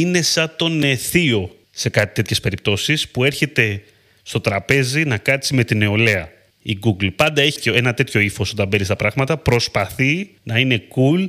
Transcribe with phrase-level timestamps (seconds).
[0.00, 3.82] είναι σαν τον ε, θείο σε κάτι τέτοιες περιπτώσεις που έρχεται
[4.22, 6.28] στο τραπέζι να κάτσει με την νεολαία.
[6.62, 9.36] Η Google πάντα έχει και ένα τέτοιο ύφος όταν μπαίνει στα πράγματα.
[9.36, 11.28] Προσπαθεί να είναι cool,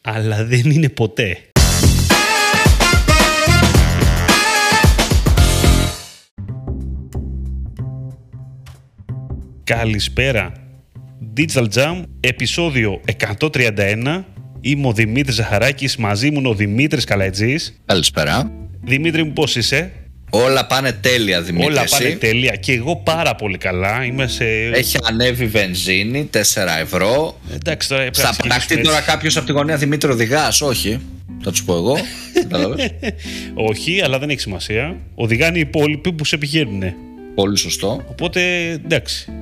[0.00, 1.38] αλλά δεν είναι ποτέ.
[9.64, 10.52] Καλησπέρα.
[11.36, 13.00] Digital Jam, επεισόδιο
[13.38, 14.24] 131.
[14.60, 17.80] Είμαι ο Δημήτρης Ζαχαράκης, μαζί μου είναι ο Δημήτρης Καλατζής.
[17.86, 18.50] Καλησπέρα.
[18.82, 19.92] Δημήτρη μου πώς είσαι;
[20.30, 21.66] Όλα πάνε τέλεια, Δημήτρη.
[21.66, 24.04] Όλα εσύ; πάνε τέλεια και εγώ πάρα πολύ καλά.
[24.04, 24.44] Είμαι σε...
[24.72, 26.38] Έχει ανέβει βενζίνη, 4
[26.80, 27.40] ευρώ.
[27.54, 28.86] Εντάξει τώρα πρέπει να Θα συνεχίσουμε πεταχτεί έτσι.
[28.86, 31.00] τώρα κάποιος από τη γωνία Δημήτρη Οδηγάς; Όχι.
[31.42, 31.96] Θα τους πω εγώ.
[32.42, 32.90] Κατάλαβες;
[33.54, 34.96] Όχι, αλλά δεν έχει σημασία.
[35.14, 36.82] Οδηγάνε οι υπόλοιποι που σε πηγαίνουν.
[37.34, 38.04] Πολύ σωστό.
[38.10, 39.32] Οπότε εντάξει.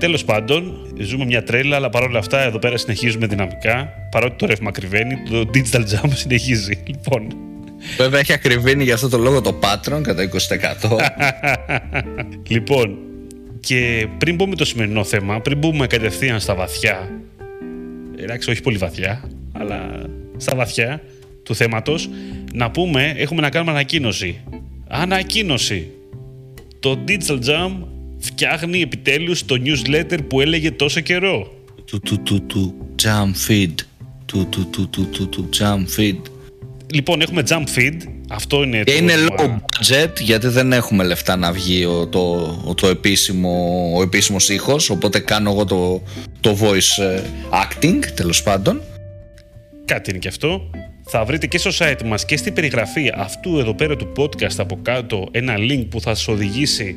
[0.00, 3.92] Τέλος πάντων, ζούμε μια τρέλα, αλλά παρόλα αυτά εδώ πέρα συνεχίζουμε δυναμικά.
[4.10, 6.82] Παρότι το ρεύμα κρυβαίνει, το digital jam συνεχίζει.
[6.86, 7.26] Λοιπόν,
[7.96, 10.28] Βέβαια έχει ακριβήνει για αυτό το λόγο το Patreon κατά
[10.82, 10.96] 20%.
[12.54, 12.98] λοιπόν,
[13.60, 17.10] και πριν μπούμε το σημερινό θέμα, πριν μπούμε κατευθείαν στα βαθιά,
[18.16, 21.02] εντάξει, όχι πολύ βαθιά, αλλά στα βαθιά
[21.42, 22.10] του θέματος,
[22.52, 24.40] να πούμε, έχουμε να κάνουμε ανακοίνωση.
[24.88, 25.90] Ανακοίνωση!
[26.80, 27.70] Το Digital Jam
[28.20, 31.52] φτιάχνει επιτέλους το newsletter που έλεγε τόσο καιρό.
[31.84, 33.74] Του του του του jump feed.
[34.26, 36.16] Του του του του του του jump feed.
[36.92, 37.96] Λοιπόν, έχουμε jump feed.
[38.28, 39.60] Αυτό είναι Και το είναι όνομα.
[39.60, 42.20] low budget γιατί δεν έχουμε λεφτά να βγει ο, το,
[42.64, 46.02] ο, το επίσημο, ο επίσημος ήχος οπότε κάνω εγώ το,
[46.40, 48.80] το voice ε, acting τέλος πάντων
[49.84, 50.70] Κάτι είναι και αυτό.
[51.04, 54.78] Θα βρείτε και στο site μας και στην περιγραφή αυτού εδώ πέρα του podcast από
[54.82, 56.96] κάτω ένα link που θα σας οδηγήσει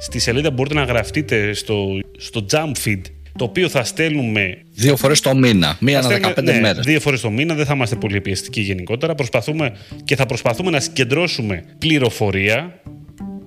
[0.00, 3.00] στη σελίδα που μπορείτε να γραφτείτε στο, στο jump feed
[3.38, 6.84] το οποίο θα στέλνουμε δύο φορές το μήνα, μία θα ανά 15 στέλνουμε, ναι, μέρες
[6.84, 9.14] δύο φορές το μήνα, δεν θα είμαστε πολύ πιεστικοί γενικότερα.
[9.14, 12.80] Προσπαθούμε και θα προσπαθούμε να συγκεντρώσουμε πληροφορία.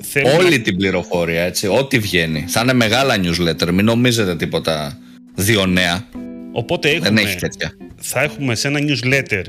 [0.03, 4.97] Θέλουμε- Όλη την πληροφορία έτσι, ό,τι βγαίνει θα είναι μεγάλα newsletter, μην νομίζετε τίποτα
[5.35, 6.07] δύο νέα
[6.51, 9.43] Οπότε έχουμε, δεν έχει τέτοια θα έχουμε σε ένα newsletter,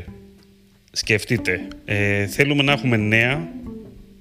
[0.92, 3.48] σκεφτείτε, ε, θέλουμε να έχουμε νέα,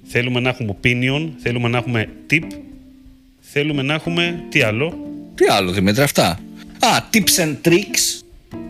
[0.04, 2.44] θέλουμε να έχουμε opinion, θέλουμε να έχουμε tip,
[3.52, 4.98] θέλουμε να έχουμε τι άλλο;
[5.34, 6.38] Τι άλλο Δημήτρη αυτά
[6.78, 8.22] Α, tips and tricks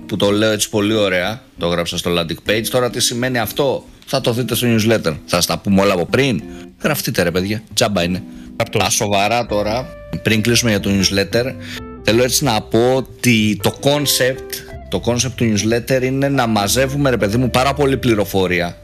[0.06, 3.84] που το λέω έτσι πολύ ωραία το έγραψα στο landing page τώρα τι σημαίνει αυτό
[4.06, 6.42] θα το δείτε στο newsletter θα σας τα πούμε όλα από πριν
[6.82, 8.22] γραφτείτε ρε παιδιά, τζάμπα είναι
[8.56, 8.78] Αυτό.
[8.78, 9.88] Τα σοβαρά τώρα,
[10.22, 11.54] πριν κλείσουμε για το newsletter,
[12.02, 17.16] θέλω έτσι να πω ότι το concept, το concept του newsletter είναι να μαζεύουμε ρε
[17.16, 18.76] παιδί μου πάρα πολύ πληροφορία.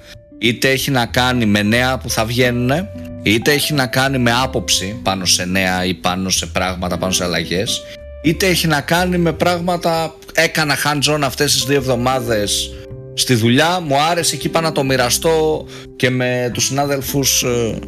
[0.44, 2.88] Είτε έχει να κάνει με νέα που θα βγαίνουν,
[3.22, 7.25] είτε έχει να κάνει με άποψη πάνω σε νέα ή πάνω σε πράγματα, πάνω σε
[7.25, 7.82] αλλαγές,
[8.22, 12.71] είτε έχει να κάνει με πράγματα έκανα hands-on αυτές τις δύο εβδομάδες
[13.15, 15.66] στη δουλειά, μου άρεσε και είπα να το μοιραστώ
[15.97, 17.78] και με τους συνάδελφους ε,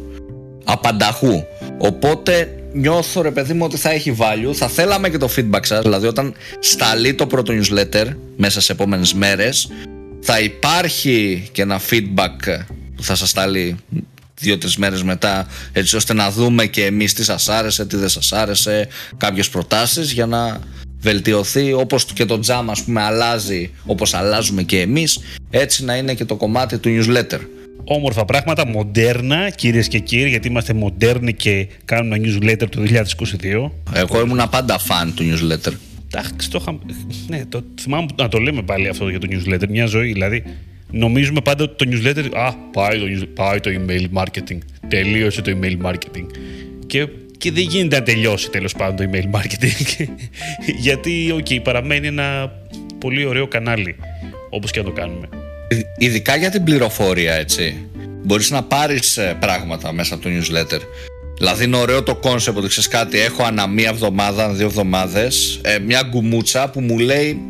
[0.63, 1.43] απανταχού.
[1.77, 4.53] Οπότε νιώθω ρε παιδί μου ότι θα έχει value.
[4.53, 8.05] Θα θέλαμε και το feedback σας, δηλαδή όταν σταλεί το πρώτο newsletter
[8.37, 9.69] μέσα σε επόμενες μέρες
[10.29, 12.59] θα υπάρχει και ένα feedback
[12.95, 13.77] που θα σας σταλεί
[14.39, 18.31] δύο-τρεις μέρες μετά έτσι ώστε να δούμε και εμείς τι σας άρεσε, τι δεν σας
[18.31, 20.59] άρεσε κάποιες προτάσεις για να
[20.99, 26.13] βελτιωθεί όπως και το jam ας πούμε αλλάζει όπως αλλάζουμε και εμείς έτσι να είναι
[26.13, 27.39] και το κομμάτι του newsletter
[27.89, 32.83] Όμορφα πράγματα, μοντέρνα, κυρίες και κύριοι, γιατί είμαστε μοντέρνοι και κάνουμε newsletter το
[33.41, 33.71] 2022.
[33.93, 35.73] Εγώ ήμουν πάντα fan του newsletter
[36.17, 36.79] Εντάξει, το είχα...
[37.27, 39.67] Ναι, το θυμάμαι να το λέμε πάλι αυτό για το newsletter.
[39.69, 40.43] Μια ζωή, δηλαδή.
[40.91, 42.25] Νομίζουμε πάντα ότι το newsletter.
[42.33, 44.57] Α, πάει το, news- πάει το email marketing.
[44.87, 46.25] Τελείωσε το email marketing.
[46.87, 47.07] Και,
[47.37, 50.05] και δεν γίνεται να τελειώσει τέλος πάντων το email marketing.
[50.85, 52.51] Γιατί, οκ, παραμένει ένα
[52.99, 53.95] πολύ ωραίο κανάλι.
[54.49, 55.29] Όπως και να το κάνουμε.
[55.97, 57.75] Ειδικά για την πληροφορία, έτσι.
[58.23, 60.79] Μπορείς να πάρεις ε, πράγματα μέσα από το newsletter.
[61.37, 65.59] Δηλαδή είναι ωραίο το concept ότι ξέρεις κάτι, έχω ανά μία εβδομάδα, ανά δύο εβδομάδες,
[65.63, 67.41] ε, μια γκουμούτσα που μου λέει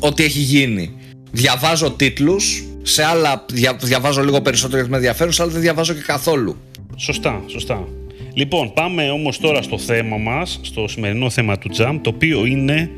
[0.00, 0.92] ό,τι έχει γίνει.
[1.30, 5.94] Διαβάζω τίτλους, σε άλλα δια, διαβάζω λίγο περισσότερο γιατί με ενδιαφέρουν, σε άλλα δεν διαβάζω
[5.94, 6.56] και καθόλου.
[6.96, 7.88] Σωστά, σωστά.
[8.34, 12.90] Λοιπόν, πάμε όμως τώρα στο θέμα μας, στο σημερινό θέμα του Jam, το οποίο είναι,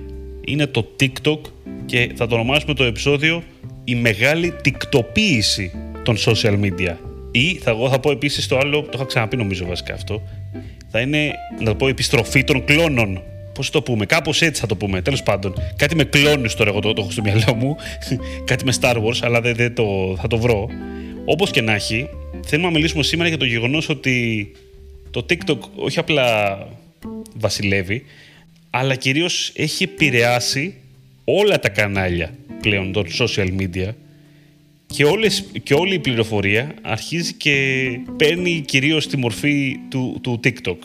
[0.44, 1.38] είναι το TikTok
[1.86, 3.42] και θα το ονομάσουμε το επεισόδιο
[3.84, 5.72] «Η μεγάλη τικτοποίηση
[6.02, 7.09] των social media».
[7.30, 10.22] Ή, θα, εγώ θα πω επίσης το άλλο, το είχα ξαναπεί νομίζω βασικά αυτό,
[10.90, 13.22] θα είναι, να το πω, επιστροφή των κλώνων.
[13.54, 15.54] Πώς το πούμε, κάπως έτσι θα το πούμε, τέλος πάντων.
[15.76, 17.76] Κάτι με κλόνους τώρα εγώ το, το έχω στο μυαλό μου,
[18.50, 20.68] κάτι με Star Wars, αλλά δεν, δεν το, θα το βρω.
[21.24, 22.08] Όπως και να έχει,
[22.46, 24.50] θέλουμε να μιλήσουμε σήμερα για το γεγονός ότι
[25.10, 26.58] το TikTok όχι απλά
[27.34, 28.04] βασιλεύει,
[28.70, 30.74] αλλά κυρίως έχει επηρεάσει
[31.24, 33.88] όλα τα κανάλια πλέον των social media
[34.90, 40.76] και, όλες, και όλη η πληροφορία αρχίζει και παίρνει κυρίως τη μορφή του, του TikTok.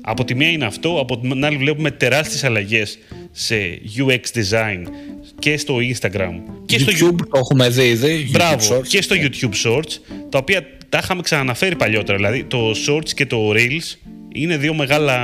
[0.00, 2.98] Από τη μία είναι αυτό, από την άλλη βλέπουμε τεράστιες αλλαγές
[3.32, 3.54] σε
[3.96, 4.82] UX design
[5.38, 8.28] και στο Instagram και YouTube, στο YouTube το έχουμε δει ήδη.
[8.30, 8.86] Μπράβο, YouTube Shorts.
[8.88, 12.16] και στο YouTube Shorts, τα οποία τα είχαμε ξαναναφέρει παλιότερα.
[12.16, 15.18] Δηλαδή το Shorts και το Reels είναι δύο, μεγάλα,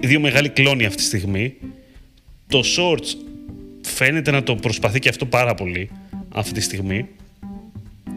[0.00, 1.54] δύο μεγάλοι κλόνοι αυτή τη στιγμή.
[2.48, 3.16] Το Shorts
[3.82, 5.90] φαίνεται να το προσπαθεί και αυτό πάρα πολύ
[6.34, 7.06] αυτή τη στιγμή.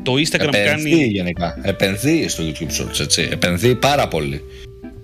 [0.04, 1.06] Το Instagram Επενδύει κάνει...
[1.06, 1.60] γενικά.
[1.62, 3.28] Επενδύει στο YouTube Shorts, έτσι.
[3.32, 4.42] Επενδύει πάρα πολύ.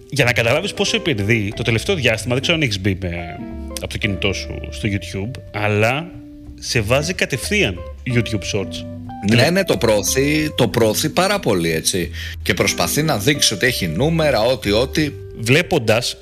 [0.09, 3.39] Για να καταλάβεις πόσο επενδύει, το τελευταίο διάστημα, δεν ξέρω αν έχεις μπει με,
[3.81, 6.11] από το κινητό σου στο YouTube, αλλά
[6.59, 7.79] σε βάζει κατευθείαν
[8.15, 8.85] YouTube Shorts.
[9.31, 12.09] Ναι, ναι, το προωθεί, το προωθεί πάρα πολύ, έτσι.
[12.41, 15.11] Και προσπαθεί να δείξει ότι έχει νούμερα, ό,τι, ό,τι.
[15.39, 16.17] Βλέποντας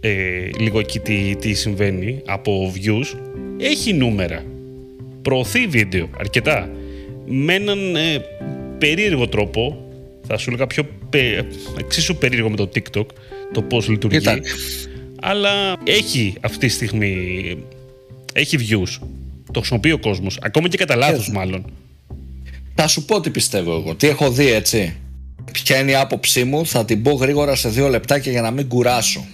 [0.00, 0.10] ε,
[0.58, 3.18] λίγο εκεί τι, τι συμβαίνει από views,
[3.60, 4.44] έχει νούμερα.
[5.28, 6.70] Προωθεί βίντεο αρκετά.
[7.26, 8.18] Με έναν ε,
[8.78, 9.84] περίεργο τρόπο,
[10.26, 11.46] θα σου έλεγα πιο πε,
[11.78, 13.06] εξίσου περίεργο με το TikTok,
[13.52, 14.18] το πώς λειτουργεί.
[14.18, 14.38] Κοίτα.
[15.20, 17.14] Αλλά έχει αυτή τη στιγμή,
[18.32, 19.06] έχει views.
[19.52, 21.64] Το χρησιμοποιεί ο κόσμος, ακόμα και κατά λάθος μάλλον.
[22.74, 23.94] Θα σου πω τι πιστεύω εγώ.
[23.94, 24.96] Τι έχω δει, έτσι.
[25.52, 28.68] Ποια είναι η άποψή μου, θα την πω γρήγορα σε δύο λεπτάκια για να μην
[28.68, 29.26] κουράσω.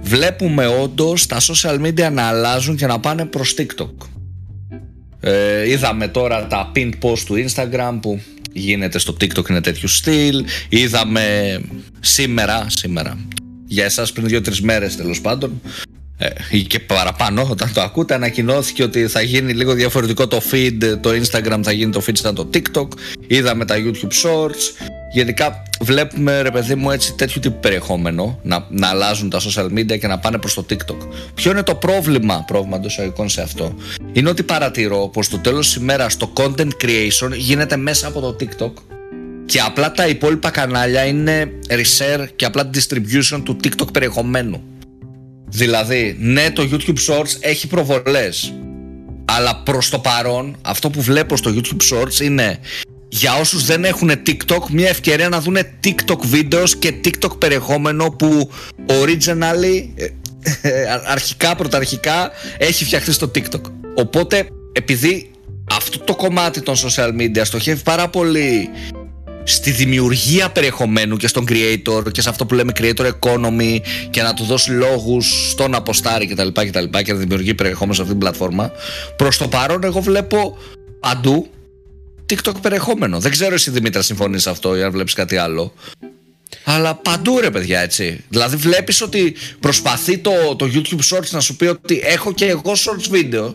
[0.00, 4.13] Βλέπουμε όντως τα social media να αλλάζουν και να πάνε προς TikTok.
[5.26, 8.20] Ε, είδαμε τώρα τα pinned post του Instagram που
[8.52, 10.44] γίνεται στο TikTok είναι τέτοιου στυλ.
[10.68, 11.60] Είδαμε
[12.00, 13.18] σήμερα, σήμερα,
[13.66, 15.68] για εσάς πριν δύο-τρεις μέρες τέλος πάντων, ε,
[16.50, 21.10] ή και παραπάνω όταν το ακούτε ανακοινώθηκε ότι θα γίνει λίγο διαφορετικό το feed το
[21.10, 22.88] Instagram θα γίνει το feed σαν το TikTok
[23.26, 24.86] είδαμε τα YouTube Shorts.
[25.12, 29.98] Γενικά βλέπουμε ρε παιδί μου έτσι τέτοιου τύπου περιεχόμενο να, να αλλάζουν τα social media
[29.98, 31.08] και να πάνε προς το TikTok.
[31.34, 33.74] Ποιο είναι το πρόβλημα πρόβλημα των εισαγωγικών σε αυτό;
[34.12, 38.36] Είναι ότι παρατηρώ πως το τέλος της ημέρας το content creation γίνεται μέσα από το
[38.40, 38.72] TikTok
[39.46, 44.62] και απλά τα υπόλοιπα κανάλια είναι reshare και απλά distribution του TikTok περιεχομένου
[45.48, 48.54] Δηλαδή, ναι, το YouTube Shorts έχει προβολές.
[49.24, 52.58] Αλλά προς το παρόν, αυτό που βλέπω στο YouTube Shorts είναι
[53.14, 58.50] για όσους δεν έχουν TikTok, μια ευκαιρία να δουν TikTok βίντεο και TikTok περιεχόμενο που
[58.86, 60.06] originally, ε,
[60.62, 63.60] ε, αρχικά, πρωταρχικά, έχει φτιαχτεί στο TikTok.
[63.94, 65.30] Οπότε, επειδή
[65.70, 68.68] αυτό το κομμάτι των social media στοχεύει πάρα πολύ
[69.44, 73.78] στη δημιουργία περιεχομένου και στον creator και σε αυτό που λέμε creator economy
[74.10, 76.48] και να του δώσει λόγους στο να αποστάρει κτλ.
[76.48, 78.72] Και, και, και να δημιουργεί περιεχόμενο σε αυτή την πλατφόρμα.
[79.16, 80.58] Προς το παρόν εγώ βλέπω
[81.00, 81.48] παντού
[82.32, 83.20] TikTok περιεχόμενο.
[83.20, 85.72] Δεν ξέρω εσύ Δημήτρα συμφωνείς σε αυτό ή αν βλέπεις κάτι άλλο.
[86.64, 88.24] Αλλά παντού ρε παιδιά έτσι.
[88.28, 92.72] Δηλαδή βλέπεις ότι προσπαθεί το, το YouTube Shorts να σου πει ότι έχω και εγώ
[92.72, 93.54] Shorts βίντεο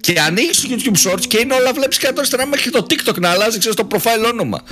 [0.00, 3.30] και ανοίγεις το YouTube Shorts και είναι όλα βλέπεις και αριστερά μέχρι το TikTok να
[3.30, 4.62] αλλάζει ξέρεις, το profile όνομα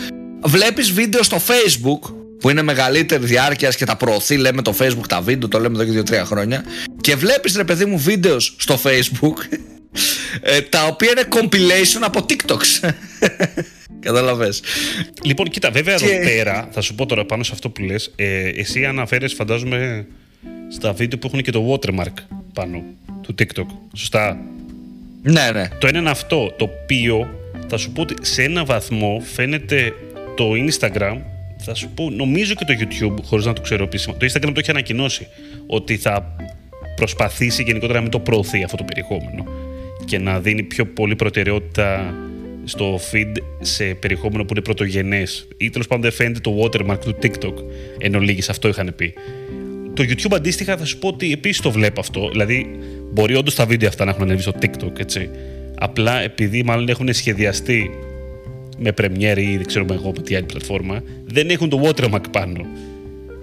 [0.44, 5.20] βλέπεις βίντεο στο facebook που είναι μεγαλύτερη διάρκεια και τα προωθεί, λέμε το Facebook τα
[5.20, 6.64] βίντεο, το λέμε εδώ και 2-3 χρόνια.
[7.00, 9.58] Και βλέπεις ρε παιδί μου βίντεος στο Facebook
[10.40, 12.90] ε, τα οποία είναι compilation από TikToks.
[14.00, 14.62] Καταλαβες.
[15.22, 16.04] Λοιπόν, κοίτα, βέβαια και...
[16.04, 20.06] εδώ πέρα, θα σου πω τώρα πάνω σε αυτό που λες, ε, εσύ αναφέρεσαι φαντάζομαι
[20.70, 22.14] στα βίντεο που έχουν και το watermark
[22.52, 22.82] πάνω
[23.20, 23.66] του TikTok.
[23.96, 24.40] Σωστά;
[25.22, 25.68] Ναι, ναι.
[25.78, 29.92] Το ένα είναι αυτό, το οποίο θα σου πω ότι σε ένα βαθμό φαίνεται
[30.34, 31.16] το Instagram,
[31.56, 34.16] θα σου πω, νομίζω και το YouTube, χωρίς να το ξέρω επίσημα.
[34.16, 35.26] Το Instagram το έχει ανακοινώσει
[35.66, 36.36] ότι θα
[36.96, 39.46] προσπαθήσει γενικότερα να μην το προωθεί αυτό το περιεχόμενο
[40.04, 42.14] και να δίνει πιο πολύ προτεραιότητα
[42.64, 47.16] στο feed σε περιεχόμενο που είναι πρωτογενές ή τέλος πάντων δεν φαίνεται το watermark του
[47.22, 47.54] TikTok
[47.98, 49.14] εν ολίγης, αυτό είχαν πει.
[49.94, 52.28] Το YouTube αντίστοιχα θα σου πω ότι επίσης το βλέπω αυτό.
[52.30, 52.78] Δηλαδή,
[53.12, 55.30] μπορεί όντως τα βίντεο αυτά να έχουν ανέβει στο TikTok, έτσι.
[55.74, 57.90] Απλά επειδή μάλλον έχουν σχεδιαστεί
[58.78, 62.66] με Premiere ή δεν ξέρω εγώ με τι άλλη πλατφόρμα, δεν έχουν το watermark πάνω.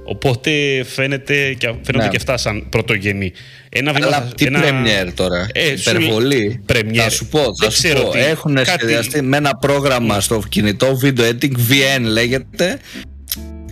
[0.06, 0.52] Οπότε
[0.84, 2.10] φαίνεται και, φαίνονται Ναι.
[2.10, 3.32] και αυτά σαν πρωτογενή.
[3.70, 4.62] Ένα βίντεο Αλλά θα- τι ένα...
[4.64, 6.64] Premiere τώρα, Ε, σου υπερβολή.
[6.74, 6.96] Premiere.
[6.96, 8.10] Θα σου πω, Δεν θα σου ξέρω πω.
[8.12, 8.20] τι.
[8.20, 12.80] Έχουν Κάτι- σχεδιαστεί με ένα πρόγραμμα στο κινητό video editing, VN λέγεται.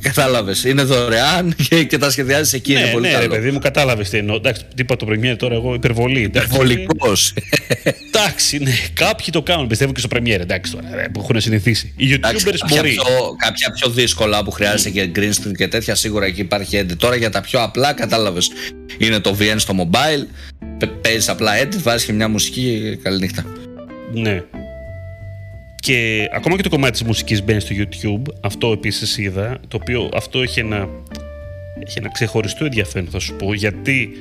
[0.02, 0.64] Κατάλαβες.
[0.64, 2.72] Είναι δωρεάν και, και τα σχεδιάζεις εκεί.
[2.72, 3.30] είναι Ναι, πολύ ναι, ρε καλό.
[3.30, 4.36] παιδί μου, κατάλαβες τι εννοώ.
[4.36, 6.24] Εντάξει, τι είπα το Premiere τώρα, εγώ υπερβολή.
[6.24, 6.48] εντάξει.
[6.48, 7.34] Υπερβολικός.
[8.08, 11.94] Εντάξει, ναι, κάποιοι το κάνουν, πιστεύω και στο Premiere, εντάξει τώρα, ρε, που έχουν συνηθίσει.
[11.98, 12.90] Οι YouTubers κάποια, μπορεί.
[12.90, 16.96] πιο, κάποια πιο δύσκολα που χρειάζεται και green screen και τέτοια σίγουρα εκεί υπάρχει edit.
[16.98, 18.52] Τώρα για τα πιο απλά κατάλαβες.
[18.98, 20.26] Είναι το VN στο mobile.
[21.02, 23.46] Παίζεις απλά edit, βάζεις και μια μουσική και καληνύχτα.
[24.14, 24.44] Ναι.
[25.80, 30.10] Και ακόμα και το κομμάτι της μουσικής μπαίνει στο YouTube, αυτό επίσης είδα, το οποίο
[30.14, 30.90] αυτό έχει ένα,
[31.80, 34.18] έχει ένα ξεχωριστό ενδιαφέρον θα σου πω, γιατί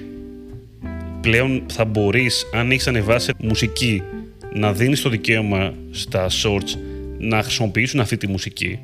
[1.20, 4.02] πλέον θα μπορείς, αν έχεις ανεβάσει μουσική
[4.54, 6.78] να δίνεις το δικαίωμα στα shorts
[7.18, 8.78] να χρησιμοποιήσουν αυτή τη μουσική.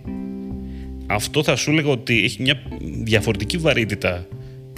[1.06, 2.62] Αυτό θα σου έλεγα ότι έχει μια
[3.02, 4.26] διαφορετική βαρύτητα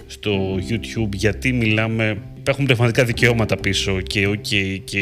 [0.07, 4.99] στο YouTube γιατί μιλάμε υπάρχουν πνευματικά δικαιώματα πίσω και, okay, και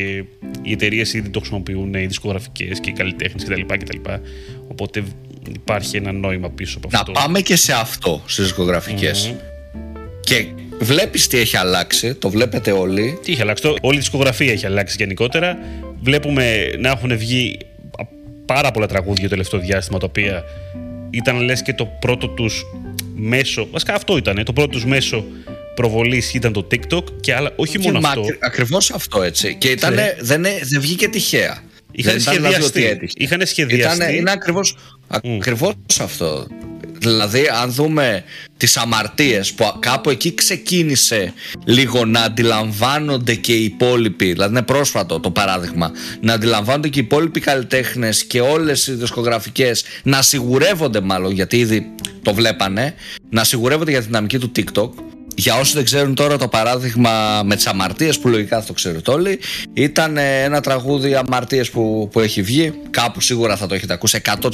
[0.63, 3.99] οι εταιρείες ήδη το χρησιμοποιούν, οι δισκογραφικές και οι καλλιτέχνες κτλ, κτλ.
[4.69, 5.03] Οπότε
[5.55, 7.13] υπάρχει ένα νόημα πίσω από αυτό.
[7.13, 9.35] Να πάμε και σε αυτό στις δισκογραφικές.
[10.21, 10.47] Και
[10.81, 13.19] βλέπεις τι έχει αλλάξει, το βλέπετε όλοι.
[13.23, 15.59] Τι έχει αλλάξει, όλη η δισκογραφία έχει αλλάξει γενικότερα.
[16.01, 17.59] Βλέπουμε να έχουν βγει
[18.47, 20.45] πάρα πολλά τραγούδια το τελευταίο διάστημα τα οποία
[21.11, 22.65] ήταν λες και το πρώτο τους
[23.15, 25.25] μέσο, βασικά αυτό ήταν, το πρώτο τους μέσο
[25.75, 28.25] προβολής ήταν το TikTok και άλλα, όχι μόνο αυτό.
[28.39, 29.55] Ακριβώς αυτό έτσι.
[29.55, 30.15] Και ήταν, ναι.
[30.21, 31.63] δεν, δεν βγήκε τυχαία.
[31.97, 33.09] Είχαν δηλαδή σχεδιαστεί.
[33.17, 34.17] Είχαν σχεδιαστεί.
[34.17, 34.77] είναι ακριβώς,
[35.09, 36.47] ακριβώς αυτό.
[36.99, 38.25] Δηλαδή, αν δούμε
[38.57, 41.33] τις αμαρτίες που κάπου εκεί ξεκίνησε
[41.65, 45.91] λίγο να αντιλαμβάνονται και οι υπόλοιποι, δηλαδή είναι πρόσφατο το παράδειγμα,
[46.21, 51.95] να αντιλαμβάνονται και οι υπόλοιποι καλλιτέχνες και όλες οι δισκογραφικές να σιγουρεύονται μάλλον, γιατί ήδη
[52.23, 52.95] το βλέπανε,
[53.31, 54.91] να σιγουρεύονται για τη δυναμική του TikTok
[55.37, 59.11] για όσοι δεν ξέρουν τώρα το παράδειγμα με τις αμαρτίες που λογικά θα το ξέρετε
[59.11, 59.39] όλοι
[59.73, 62.73] ήταν ε, ένα τραγούδι αμαρτίες που, που έχει βγει.
[62.91, 64.49] Κάπου σίγουρα θα το έχετε ακούσει 100%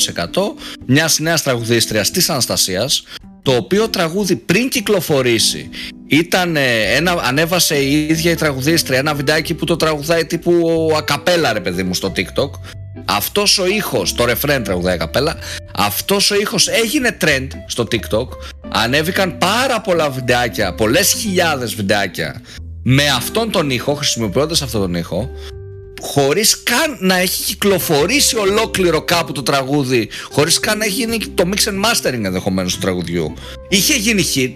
[0.86, 3.04] μιας νέας τραγουδίστριας της Αναστασίας
[3.42, 5.68] το οποίο τραγούδι πριν κυκλοφορήσει
[6.06, 11.52] ήταν ε, ένα, ανέβασε η ίδια η τραγουδίστρια ένα βιντεάκι που το τραγουδάει τύπου ακαπέλα
[11.52, 12.50] ρε παιδί μου στο TikTok
[13.04, 15.36] αυτός ο ήχος, το ρεφρέν τραγουδάει καπέλα
[15.74, 18.28] αυτός ο ήχος έγινε trend στο TikTok.
[18.68, 22.42] Ανέβηκαν πάρα πολλά βιντεάκια πολλές χιλιάδες βιντεάκια.
[22.82, 25.30] Με αυτόν τον ήχο, χρησιμοποιώντας αυτόν τον ήχο
[26.02, 31.44] χωρίς καν να έχει κυκλοφορήσει ολόκληρο κάπου το τραγούδι χωρίς καν να έχει γίνει το
[31.46, 33.34] mix and mastering ενδεχομένως του τραγουδιού.
[33.68, 34.54] Είχε γίνει hit.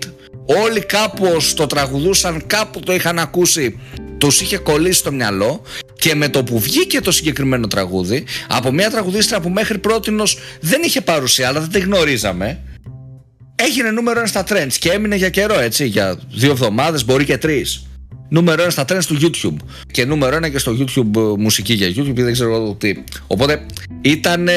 [0.64, 3.78] Όλοι κάπως το τραγουδούσαν κάπου το είχαν ακούσει
[4.18, 5.62] τους είχε κολλήσει στο μυαλό
[6.04, 10.82] και με το που βγήκε το συγκεκριμένο τραγούδι από μια τραγουδίστρα που μέχρι πρότινος δεν
[10.82, 12.61] είχε παρουσία αλλά δεν τη γνωρίζαμε
[13.54, 14.73] έγινε νούμερο ένα στα trends.
[14.78, 17.87] Και έμεινε για καιρό έτσι για δύο εβδομάδες μπορεί και τρεις.
[18.28, 19.66] Νούμερο ένα στα trends του YouTube.
[19.90, 22.94] Και νούμερο ένα και στο YouTube ε, μουσική για YouTube δεν ξέρω τι.
[23.26, 23.66] Οπότε
[24.00, 24.49] ήταν,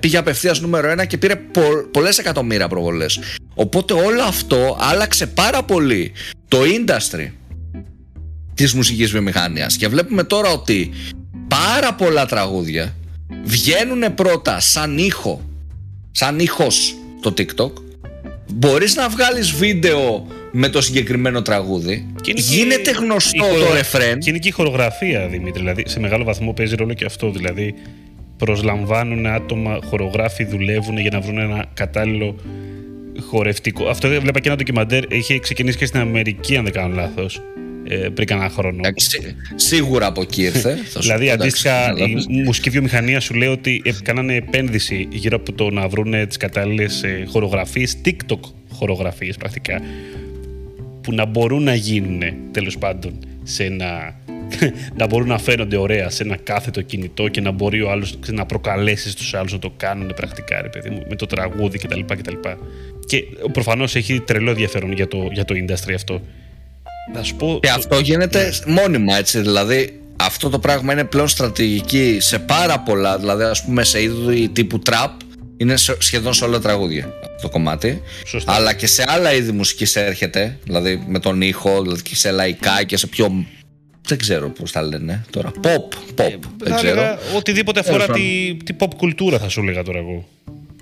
[0.00, 3.20] πήγε απευθείας νούμερο ένα και πήρε πο, πολλές εκατομμύρια προβολές.
[3.54, 6.12] Οπότε όλο αυτό άλλαξε πάρα πολύ
[6.48, 7.30] το industry
[8.54, 9.76] της μουσικής βιομηχανίας.
[9.76, 10.90] Και βλέπουμε τώρα ότι
[11.48, 12.94] πάρα πολλά τραγούδια
[13.44, 15.42] βγαίνουν πρώτα σαν ήχο
[16.12, 17.72] σαν ήχος το TikTok.
[18.54, 22.06] Μπορείς να βγάλεις βίντεο με το συγκεκριμένο τραγούδι.
[22.36, 25.60] Γίνεται γνωστό το ρεφρέν και είναι και η χορογραφία Δημήτρη.
[25.60, 27.30] Δηλαδή σε μεγάλο βαθμό παίζει ρόλο και αυτό.
[27.30, 27.74] Δηλαδή
[28.36, 32.36] προσλαμβάνουν άτομα, χορογράφοι δουλεύουν για να βρουν ένα κατάλληλο
[33.28, 33.88] χορευτικό.
[33.88, 37.36] Αυτό βλέπα και ένα ντοκιμαντέρ, είχε ξεκινήσει και στην Αμερική αν δεν κάνω λάθος.
[37.36, 37.51] ε,
[38.14, 38.80] πριν κανένα χρόνο.
[39.54, 40.78] Σίγουρα από εκεί ήρθε.
[41.00, 41.94] δηλαδή, αντίστοιχα,
[42.28, 47.04] η μουσική βιομηχανία σου λέει ότι κάνανε επένδυση γύρω από το να βρουν τις κατάλληλες
[47.26, 48.40] χορογραφίες, TikTok
[48.72, 49.80] χορογραφίες πρακτικά,
[51.00, 54.20] που να μπορούν να γίνουν τέλος πάντων σε ένα.
[54.98, 58.46] να μπορούν να φαίνονται ωραία σε ένα κάθετο κινητό και να μπορεί ο άλλος να
[58.46, 62.00] προκαλέσεις τους άλλους να το κάνουν πρακτικά, ρε παιδί μου, με το τραγούδι κτλ.
[62.00, 62.16] Και,
[63.06, 66.22] και προφανώς έχει τρελό ενδιαφέρον για το, για το industry αυτό.
[67.60, 69.40] Και αυτό γίνεται μόνιμα έτσι.
[69.40, 73.18] Δηλαδή αυτό το πράγμα είναι πλέον στρατηγική σε πάρα πολλά.
[73.18, 75.10] Δηλαδή, ας πούμε, σε είδη τύπου trap
[75.56, 78.02] είναι σχεδόν σε όλα τα τραγούδια το κομμάτι.
[78.26, 78.52] Σωστά.
[78.52, 80.58] Αλλά και σε άλλα είδη μουσικής έρχεται.
[80.64, 83.44] Δηλαδή με τον ήχο, δηλαδή και σε λαϊκά και σε πιο.
[84.06, 85.52] Δεν ξέρω πώς τα λένε τώρα.
[85.62, 86.30] Pop, pop.
[86.30, 87.18] Ε, δεν ξέρω.
[87.36, 90.28] οτιδήποτε αφορά τη, τη pop κουλτούρα, θα σου έλεγα τώρα εγώ.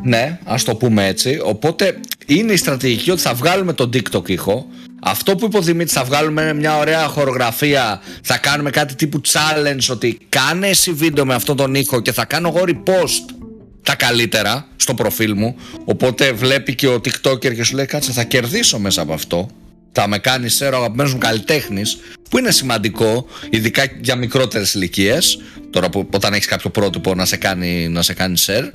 [0.03, 1.41] Ναι, ας το πούμε έτσι.
[1.45, 2.01] Οπότε
[2.35, 4.67] είναι η στρατηγική ότι θα βγάλουμε τον TikTok ήχο,
[5.03, 9.91] αυτό που είπε ο Δημήτρης θα βγάλουμε μια ωραία χορογραφία Θα κάνουμε κάτι τύπου challenge
[9.91, 13.35] Ότι κάνε εσύ βίντεο με αυτόν τον ήχο Και θα κάνω εγώ repost
[13.83, 15.57] τα καλύτερα στο προφίλ μου.
[15.85, 19.49] Οπότε βλέπει και ο tiktoker και σου λέει Κάτσε θα κερδίσω μέσα από αυτό.
[19.93, 21.99] Θα με κάνεις share ο αγαπημένος μου καλλιτέχνης
[22.31, 25.41] Που είναι σημαντικό Ειδικά για μικρότερες ηλικίες.
[25.71, 28.71] Τώρα που όταν έχεις κάποιο πρότυπο να σε κάνει, να σε κάνει share.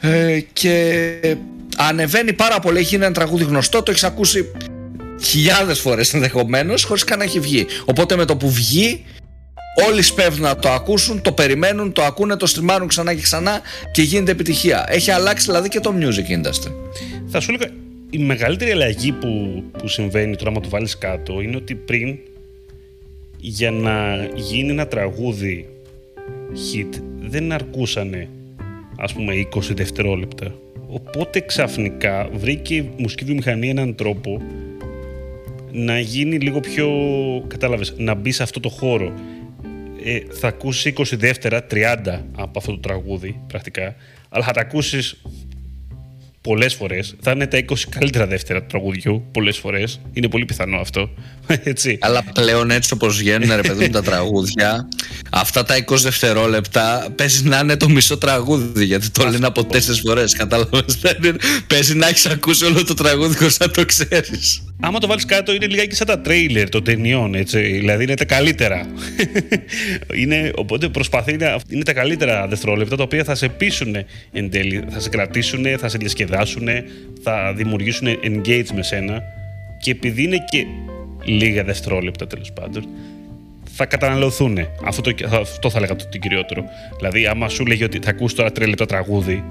[0.00, 1.20] Ε, Και
[1.76, 4.50] ανεβαίνει πάρα πολύ Έχει ένα τραγούδι γνωστό Το έχεις ακούσει
[5.22, 7.66] χιλιάδες φορές ενδεχομένως, χωρίς καν να έχει βγει.
[7.84, 9.04] Οπότε με το που βγει,
[9.88, 13.60] όλοι σπέβδουν να το ακούσουν, το περιμένουν, το ακούνε, το στριμάρουν ξανά και ξανά
[13.92, 14.84] και γίνεται επιτυχία.
[14.88, 16.72] Έχει αλλάξει δηλαδή και το music industry.
[17.26, 17.72] Θα σου έλεγα,
[18.10, 22.18] η μεγαλύτερη αλλαγή που, που συμβαίνει τώρα, άμα το βάλεις κάτω, είναι ότι πριν
[23.36, 25.68] για να γίνει ένα τραγούδι
[26.52, 28.28] hit δεν αρκούσανε
[28.96, 30.54] ας πούμε 20 δευτερόλεπτα.
[30.90, 34.42] Οπότε ξαφνικά βρήκε η μουσική βιομηχανία έναν τρόπο
[35.72, 36.88] να γίνει λίγο πιο,
[37.46, 39.12] κατάλαβες, να μπει σε αυτό το χώρο.
[40.04, 41.32] ε, θα ακούσεις 22
[41.70, 43.94] 30 από αυτό το τραγούδι πρακτικά,
[44.28, 45.22] αλλά θα τα ακούσεις
[46.48, 47.14] πολλές φορές.
[47.20, 50.00] Θα είναι τα 20 καλύτερα δεύτερα του τραγουδιού πολλές φορές.
[50.12, 51.10] Είναι πολύ πιθανό αυτό.
[51.72, 51.98] Έτσι.
[52.00, 54.88] Αλλά πλέον έτσι όπως βγαίνουν ρε παιδί μου τα τραγούδια,
[55.30, 58.84] αυτά τα 20 δευτερόλεπτα παίζει να είναι το μισό τραγούδι.
[58.84, 60.34] Γιατί το λένε από τέσσερις φορές.
[60.34, 60.98] Κατάλαβες.
[61.66, 64.62] Παίζει να έχεις ακούσει όλο το τραγούδι χωρίς να το ξέρεις.
[64.80, 67.34] Άμα το βάλεις κάτω, είναι λιγάκι σαν τα τρέιλερ των ταινιών.
[67.34, 67.60] Έτσι.
[67.60, 68.86] Δηλαδή είναι τα καλύτερα.
[70.20, 71.58] είναι, οπότε προσπαθεί να.
[71.68, 73.96] Είναι τα καλύτερα δευτερόλεπτα τα οποία θα σε πείσουν
[74.32, 74.84] εν τέλει.
[74.90, 76.37] Θα σε κρατήσουν, θα σε διασκεδάσουν,
[77.22, 79.22] θα δημιουργήσουν engage με σένα.
[79.80, 80.64] Και επειδή είναι και
[81.24, 82.88] λίγα δευτερόλεπτα τέλος πάντων,
[83.64, 84.58] θα καταναλωθούν.
[84.84, 86.64] Αυτό, το, αυτό θα έλεγα το, το κυριότερο.
[86.96, 89.44] Δηλαδή, άμα σου λέγει ότι θα ακούσει τώρα τρία λεπτά τραγούδι,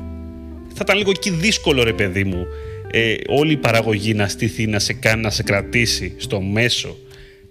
[0.68, 2.46] θα ήταν λίγο και δύσκολο ρε παιδί μου.
[2.92, 6.96] Ε, όλη η παραγωγή να στηθεί, να σε κάνει, να σε κρατήσει στο μέσο,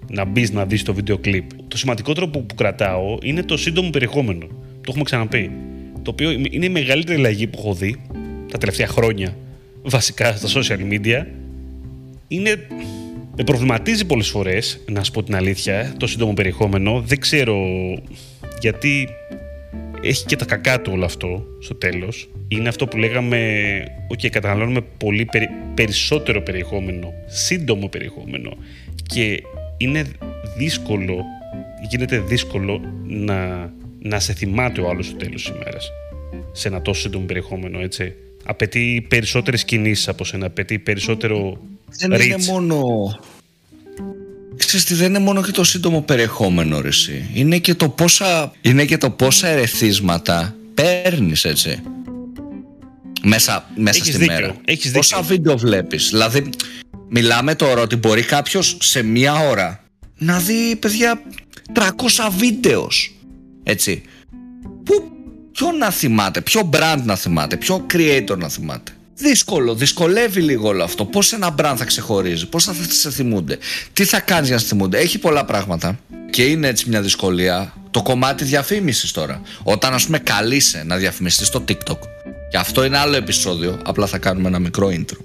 [0.09, 1.45] να μπεις να δεις το βίντεο κλιπ.
[1.69, 4.47] Το σημαντικότερο που, που κρατάω είναι το σύντομο περιεχόμενο.
[4.75, 5.51] Το έχουμε ξαναπεί.
[6.03, 7.97] Το οποίο είναι η μεγαλύτερη αλλαγή που έχω δει
[8.57, 9.37] τα τελευταία χρόνια,
[9.83, 11.27] βασικά στα social media.
[12.29, 12.67] Είναι
[13.37, 17.01] με προβληματίζει πολλές φορές, να σου πω την αλήθεια, το σύντομο περιεχόμενο.
[17.01, 17.57] Δεν ξέρω
[18.61, 19.09] γιατί
[20.03, 22.29] έχει και τα κακά του όλο αυτό στο τέλος.
[22.49, 23.39] Είναι αυτό που λέγαμε,
[24.09, 25.29] ότι καταναλώνουμε πολύ
[25.75, 28.57] περισσότερο περιεχόμενο, σύντομο περιεχόμενο
[29.03, 29.43] και
[29.77, 30.05] είναι
[30.57, 31.25] δύσκολο,
[31.91, 35.91] γίνεται δύσκολο να, να σε θυμάται ο άλλος στο τέλος της ημέρας.
[36.53, 38.15] Σε ένα τόσο σύντομο περιεχόμενο, έτσι.
[38.47, 41.59] Απαιτεί περισσότερες κινήσεις από σένα, απαιτεί περισσότερο
[41.99, 42.81] δεν είναι μόνο...
[44.57, 46.89] Ξέρεις τι, δεν είναι μόνο και το σύντομο περιεχόμενο ρε
[47.35, 51.83] Είναι και το πόσα, είναι και το πόσα ερεθίσματα παίρνεις έτσι
[53.23, 54.57] μέσα, μέσα στη μέρα.
[54.65, 56.09] Έχεις πόσα βίντεο βλέπεις.
[56.09, 56.49] Δηλαδή
[57.09, 59.85] μιλάμε τώρα ότι μπορεί κάποιος σε μία ώρα
[60.19, 61.23] να δει παιδιά
[61.73, 61.83] 300
[62.37, 63.15] βίντεος.
[63.63, 64.03] Έτσι.
[65.57, 68.93] Πού, ποιο να θυμάται, ποιο brand να θυμάται, ποιο creator να θυμάται.
[69.15, 71.05] Δύσκολο, δυσκολεύει λίγο όλο αυτό.
[71.05, 73.59] Πώς ένα brand θα ξεχωρίζει, πώς θα σε θυμούνται,
[73.93, 74.99] τι θα κάνεις για να σε θυμούνται.
[74.99, 75.99] Έχει πολλά πράγματα
[76.31, 77.75] και είναι έτσι μια δυσκολία.
[77.91, 79.41] Το κομμάτι διαφήμισης τώρα.
[79.63, 81.99] Όταν ας πούμε καλείσαι να διαφημιστείς στο TikTok,
[82.51, 85.17] και αυτό είναι άλλο επεισόδιο, απλά θα κάνουμε ένα μικρό intro.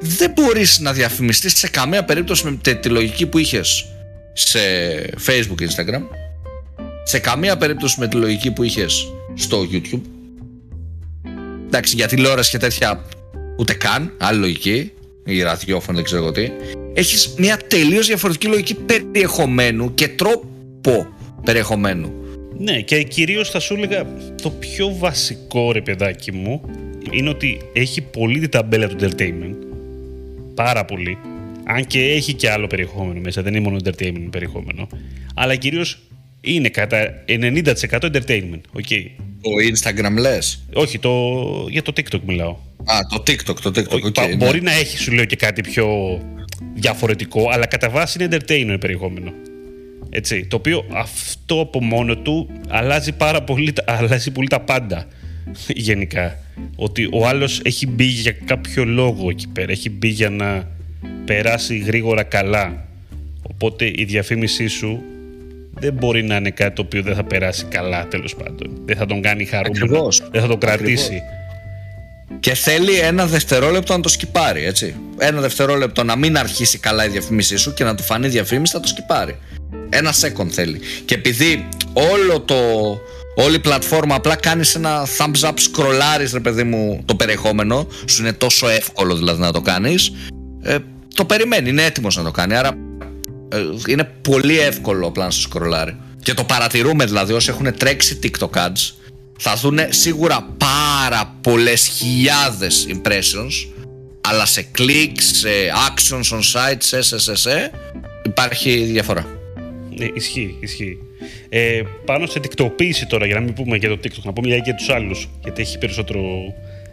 [0.00, 3.86] Δεν μπορείς να διαφημιστείς σε καμία περίπτωση με τη λογική που είχες
[4.32, 4.58] σε
[5.26, 6.02] Facebook, Instagram,
[7.08, 10.00] σε καμία περίπτωση με τη λογική που είχες στο YouTube
[11.66, 13.04] Εντάξει, για τηλεόραση και τέτοια
[13.58, 14.92] ούτε καν, άλλη λογική,
[15.24, 16.50] ή ραδιόφωνο, δεν ξέρω τι.
[16.92, 21.06] Έχεις μια τελείως διαφορετική λογική περιεχομένου και τρόπο
[21.44, 22.12] περιεχομένου.
[22.58, 24.06] Ναι, και κυρίως θα σου έλεγα
[24.42, 26.60] το πιο βασικό ρε παιδάκι μου
[27.10, 29.56] είναι ότι έχει πολύ την ταμπέλα του entertainment.
[30.54, 31.18] Πάρα πολύ.
[31.64, 34.88] Αν και έχει και άλλο περιεχόμενο μέσα, δεν είναι μόνο entertainment περιεχόμενο.
[35.34, 35.98] Αλλά κυρίως
[36.40, 38.60] είναι κατά 90% entertainment.
[38.76, 39.06] Okay.
[39.42, 41.10] Το Instagram λες; Όχι, το...
[41.70, 42.56] για το TikTok μιλάω.
[42.84, 44.22] Α, το TikTok, το TikTok.
[44.22, 44.36] Okay, ναι.
[44.36, 45.86] μπορεί να έχει, σου λέω, και κάτι πιο
[46.74, 49.32] διαφορετικό, αλλά κατά βάση είναι entertainment περιεχόμενο.
[50.10, 55.06] Έτσι, το οποίο αυτό από μόνο του αλλάζει πάρα πολύ, αλλάζει πολύ τα πάντα
[55.68, 56.38] γενικά.
[56.76, 60.68] Ότι ο άλλος έχει μπει για κάποιο λόγο εκεί πέρα, έχει μπει για να
[61.24, 62.86] περάσει γρήγορα καλά.
[63.42, 65.02] Οπότε η διαφήμισή σου
[65.80, 68.80] δεν μπορεί να είναι κάτι το οποίο δεν θα περάσει καλά τέλος πάντων.
[68.84, 70.08] Δεν θα τον κάνει χαρούμενο.
[70.30, 71.22] Δεν θα τον κρατήσει.
[72.40, 74.94] Και θέλει ένα δευτερόλεπτο να το σκυπάρει, έτσι.
[75.18, 78.80] Ένα δευτερόλεπτο να μην αρχίσει καλά η διαφήμισή σου και να του φανεί διαφήμιση, θα
[78.80, 79.38] το σκυπάρει.
[79.88, 80.80] Ένα second θέλει.
[81.04, 82.54] Και επειδή όλο το,
[83.36, 88.22] όλη η πλατφόρμα απλά κάνεις ένα thumbs up, scrollάρει ρε παιδί μου το περιεχόμενο, σου
[88.22, 90.12] είναι τόσο εύκολο δηλαδή να το κάνεις.
[90.62, 90.76] Ε,
[91.14, 92.56] το περιμένει, είναι έτοιμος να το κάνει.
[92.56, 92.87] Άρα ε,
[93.88, 95.96] είναι πολύ εύκολο απλά να σου σκρολάρει.
[96.22, 98.92] Και το παρατηρούμε δηλαδή όσοι έχουν τρέξει TikTok ads
[99.38, 103.68] θα δουν σίγουρα πάρα πολλές χιλιάδες impressions
[104.20, 105.48] αλλά σε clicks, σε
[105.88, 107.70] actions on sites, σε, σε, σε, σε
[108.24, 109.26] υπάρχει διαφορά.
[109.98, 110.98] Ναι, ισχύει, ισχύει.
[111.48, 114.74] Ε, πάνω σε τικτοποίηση τώρα, για να μην πούμε για το TikTok, να πούμε για
[114.74, 116.20] τους άλλους, γιατί έχει περισσότερο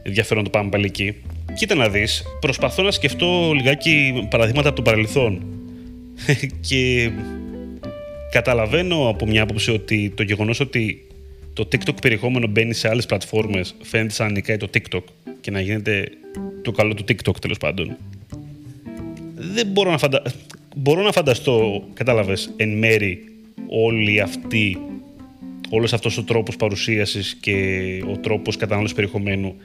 [0.03, 1.15] ενδιαφέρον το πάμε πάλι εκεί.
[1.55, 5.54] Κοίτα να δεις, προσπαθώ να σκεφτώ λιγάκι παραδείγματα από το παρελθόν
[6.67, 7.12] και
[8.32, 11.08] καταλαβαίνω από μια άποψη ότι το γεγονός ότι
[11.54, 15.04] το TikTok περιεχόμενο μπαίνει σε άλλες πλατφόρμες φαίνεται σαν να νικάει το TikTok
[15.41, 16.10] και να γίνεται
[16.62, 17.97] το καλό του TikTok τέλος πάντων.
[19.36, 20.21] Δεν μπορώ να, φαντα...
[20.75, 23.23] μπορώ να φανταστώ, κατάλαβες, εν μέρη
[23.67, 24.78] όλη αυτή
[25.69, 27.54] όλος αυτός ο τρόπος παρουσίασης και
[28.12, 29.56] ο τρόπος κατανάλωσης περιεχομένου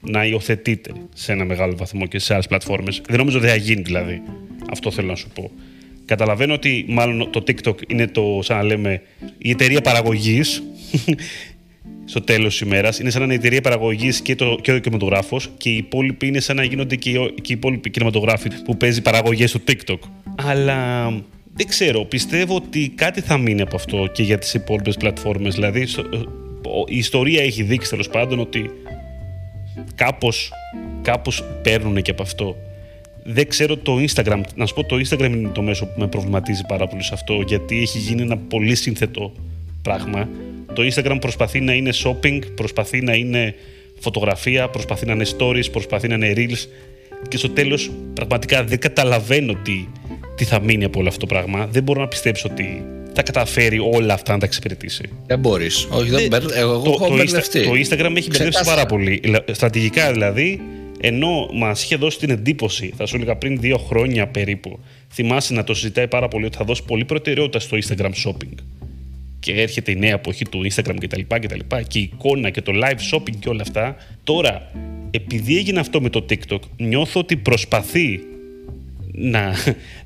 [0.00, 3.02] να υιοθετείται σε ένα μεγάλο βαθμό και σε άλλες πλατφόρμες.
[3.08, 4.22] Δεν νομίζω ότι θα γίνει δηλαδή.
[4.70, 5.50] Αυτό θέλω να σου πω.
[6.06, 9.02] Καταλαβαίνω ότι μάλλον το TikTok είναι το, σαν να λέμε,
[9.38, 10.62] η εταιρεία παραγωγής
[12.04, 12.98] στο τέλος της ημέρας.
[12.98, 16.26] Είναι σαν να είναι η εταιρεία παραγωγής και, το, και ο κινηματογράφος και οι υπόλοιποι
[16.26, 19.98] είναι σαν να γίνονται και οι, και οι υπόλοιποι κινηματογράφοι που παίζει παραγωγές στο TikTok.
[20.36, 21.08] Αλλά
[21.54, 25.54] δεν ξέρω, πιστεύω ότι κάτι θα μείνει από αυτό και για τις υπόλοιπες πλατφόρμες.
[25.54, 25.86] Δηλαδή,
[26.86, 28.70] η ιστορία έχει δείξει τέλος πάντων ότι
[29.94, 30.52] κάπως,
[31.02, 32.56] κάπως παίρνουν και από αυτό.
[33.28, 34.40] Δεν ξέρω το Instagram.
[34.54, 37.42] Να σου πω, το Instagram είναι το μέσο που με προβληματίζει πάρα πολύ σε αυτό,
[37.46, 39.32] γιατί έχει γίνει ένα πολύ σύνθετο
[39.82, 40.28] πράγμα.
[40.72, 43.54] Το Instagram προσπαθεί να είναι shopping, προσπαθεί να είναι
[43.98, 46.68] φωτογραφία, προσπαθεί να είναι stories, προσπαθεί να είναι reels
[47.28, 49.86] και στο τέλος πραγματικά δεν καταλαβαίνω τι,
[50.34, 51.68] τι θα μείνει από όλο αυτό το πράγμα.
[51.70, 55.08] Δεν μπορώ να πιστέψω ότι θα καταφέρει όλα αυτά να τα εξυπηρετήσει.
[55.26, 55.88] Δεν μπορείς.
[55.90, 57.16] Όχι, δεν, δεν Εγώ το, έχω το,
[57.64, 59.20] το Instagram έχει μπερδέψει πάρα πολύ.
[59.52, 60.60] Στρατηγικά δηλαδή,
[61.06, 64.78] ενώ μας είχε δώσει την εντύπωση, θα σου έλεγα πριν δύο χρόνια περίπου,
[65.12, 68.54] θυμάσαι να το συζητάει πάρα πολύ ότι θα δώσει πολύ προτεραιότητα στο Instagram shopping.
[69.40, 71.20] Και έρχεται η νέα εποχή του Instagram κτλ.
[71.20, 73.96] Και, και η εικόνα και το live shopping και όλα αυτά.
[74.24, 74.70] Τώρα,
[75.10, 78.20] επειδή έγινε αυτό με το TikTok, νιώθω ότι προσπαθεί
[79.12, 79.54] να,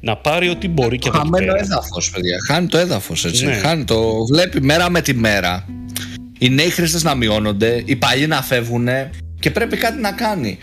[0.01, 2.37] να πάρει ό,τι μπορεί και από Χαμένο έδαφος, παιδιά.
[2.47, 3.45] Χάνει το έδαφος, έτσι.
[3.45, 3.53] Ναι.
[3.53, 4.25] Χάνει το.
[4.31, 5.69] Βλέπει μέρα με τη μέρα.
[6.39, 8.89] Οι νέοι χρήστες να μειώνονται, οι παλιοί να φεύγουν
[9.41, 10.59] και πρέπει κάτι να κάνει.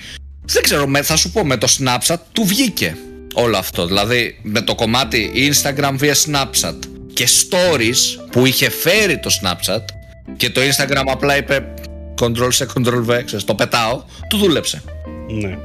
[0.50, 2.98] Δεν ξέρω, θα σου πω, με το Snapchat του βγήκε
[3.34, 3.88] όλο αυτό.
[3.88, 6.76] Δηλαδή με το κομμάτι Instagram via Snapchat
[7.14, 9.84] και stories που είχε φέρει το Snapchat
[10.38, 11.74] και το Instagram απλά είπε
[12.22, 14.82] Ctrl C, Ctrl V, το πετάω, του δούλεψε.
[15.30, 15.58] Ναι.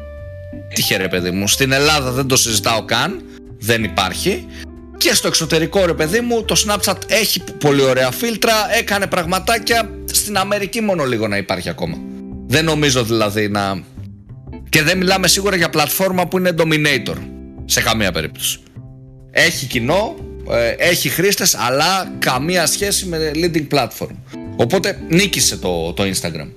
[0.74, 1.48] Τύχε ρε παιδί μου.
[1.48, 3.22] Στην Ελλάδα δεν το συζητάω καν.
[3.58, 4.46] Δεν υπάρχει.
[4.96, 8.54] Και στο εξωτερικό ρε παιδί μου το Snapchat έχει πολύ ωραία φίλτρα.
[8.78, 9.90] Έκανε πραγματάκια.
[10.12, 11.96] Στην Αμερική μόνο λίγο να υπάρχει ακόμα.
[12.46, 13.82] Δεν νομίζω δηλαδή να...
[14.72, 17.16] Και δεν μιλάμε σίγουρα για πλατφόρμα που είναι dominator.
[17.64, 18.58] Σε καμία περίπτωση.
[19.30, 20.16] Έχει κοινό,
[20.50, 24.14] ε, έχει χρήστες, αλλά καμία σχέση με leading platform.
[24.56, 26.48] Οπότε νίκησε το, το Instagram.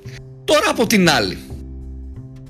[0.46, 1.38] Τώρα από την άλλη,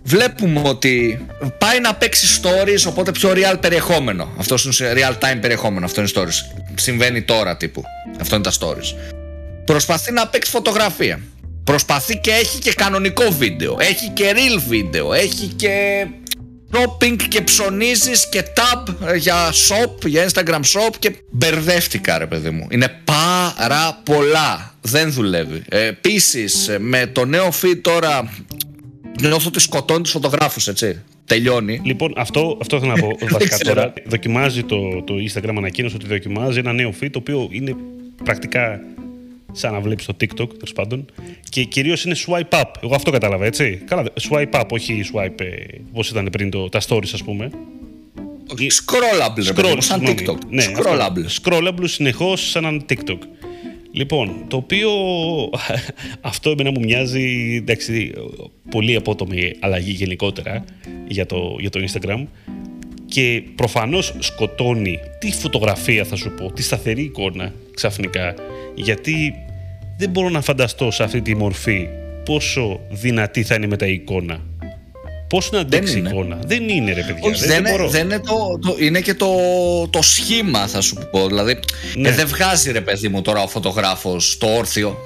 [0.03, 1.25] βλέπουμε ότι
[1.57, 4.33] πάει να παίξει stories, οπότε πιο real περιεχόμενο.
[4.37, 6.59] Αυτό είναι real time περιεχόμενο, αυτό είναι stories.
[6.75, 7.83] Συμβαίνει τώρα τύπου.
[8.19, 9.15] Αυτό είναι τα stories.
[9.65, 11.19] Προσπαθεί να παίξει φωτογραφία.
[11.65, 13.77] Προσπαθεί και έχει και κανονικό βίντεο.
[13.79, 15.13] Έχει και real βίντεο.
[15.13, 16.05] Έχει και
[16.71, 22.67] shopping και ψωνίζεις και tab για shop, για Instagram shop και μπερδεύτηκα ρε παιδί μου.
[22.69, 24.73] Είναι πάρα πολλά.
[24.81, 25.63] Δεν δουλεύει.
[25.69, 28.29] Ε, Επίσης, με το νέο feed τώρα
[29.21, 31.01] νιώθω ότι σκοτώνει τους φωτογράφους, έτσι.
[31.25, 31.81] Τελειώνει.
[31.83, 33.93] Λοιπόν, αυτό, αυτό θέλω να πω βασικά τώρα.
[34.05, 37.75] Δοκιμάζει το, το Instagram ανακοίνωσε ότι δοκιμάζει ένα νέο feed το οποίο είναι
[38.23, 38.81] πρακτικά
[39.55, 41.05] σαν να βλέπεις το TikTok, τέλος πάντων.
[41.49, 42.71] Και κυρίως είναι swipe up.
[42.83, 43.81] Εγώ αυτό κατάλαβα, έτσι.
[43.85, 45.55] Καλά, swipe up, όχι swipe ε,
[45.91, 47.49] όπω ήταν πριν το, τα stories, ας πούμε.
[48.49, 50.37] Scrollable, Scroll, σαν TikTok.
[50.49, 51.41] Ναι, scrollable.
[51.41, 53.17] Scrollable συνεχώς σαν ένα TikTok.
[53.91, 54.89] Λοιπόν, το οποίο
[56.21, 58.13] αυτό εμένα μου μοιάζει εντάξει,
[58.69, 60.63] πολύ απότομη αλλαγή γενικότερα
[61.07, 62.25] για το, για το Instagram
[63.05, 68.33] και προφανώς σκοτώνει τη φωτογραφία θα σου πω, τη σταθερή εικόνα ξαφνικά
[68.75, 69.44] γιατί
[69.97, 71.87] δεν μπορώ να φανταστώ σε αυτή τη μορφή
[72.25, 74.39] πόσο δυνατή θα είναι μετά η εικόνα
[75.27, 76.39] Πώς να αντέξει η εικόνα.
[76.45, 77.29] Δεν είναι ρε παιδιά.
[77.29, 79.27] Όχι, δεν, δεν, δεν, είναι, το, το, είναι και το,
[79.89, 81.27] το σχήμα, θα σου πω.
[81.27, 81.59] Δηλαδή,
[81.95, 82.09] ναι.
[82.09, 84.97] ε, δεν βγάζει ρε παιδί μου τώρα ο φωτογράφος το όρθιο.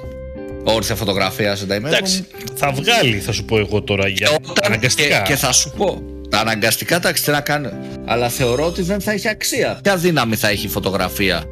[0.64, 5.22] Όρθια φωτογραφία σε Εντάξει, θα βγάλει, θα σου πω εγώ τώρα για όταν, αναγκαστικά.
[5.22, 6.02] Και, και, θα σου πω.
[6.30, 7.68] Τα αναγκαστικά εντάξει τι να κάνει.
[8.04, 9.78] Αλλά θεωρώ ότι δεν θα έχει αξία.
[9.82, 11.44] Ποια δύναμη θα έχει η φωτογραφία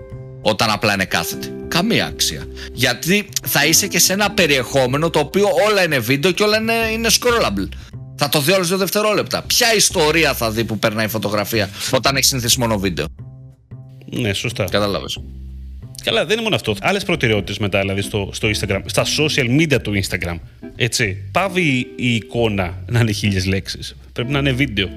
[0.43, 1.58] όταν απλά είναι κάθετη.
[1.69, 2.47] Καμία αξία.
[2.73, 6.73] Γιατί θα είσαι και σε ένα περιεχόμενο το οποίο όλα είναι βίντεο και όλα είναι,
[6.93, 7.69] είναι scrollable.
[8.17, 9.43] Θα το δει όλες δύο δευτερόλεπτα.
[9.43, 13.07] Ποια ιστορία θα δει που περνάει η φωτογραφία όταν έχεις συνηθίσει μόνο βίντεο;
[14.11, 14.65] Ναι, σωστά.
[14.71, 15.19] Κατάλαβες.
[16.05, 16.75] Καλά, δεν είναι μόνο αυτό.
[16.81, 20.39] Άλλες προτεραιότητες μετά, δηλαδή στο, στο Instagram, στα social media του Instagram.
[20.77, 21.17] Έτσι.
[21.33, 23.97] Πάβει η εικόνα να είναι χίλιες λέξεις.
[24.13, 24.89] Πρέπει να είναι βίντεο.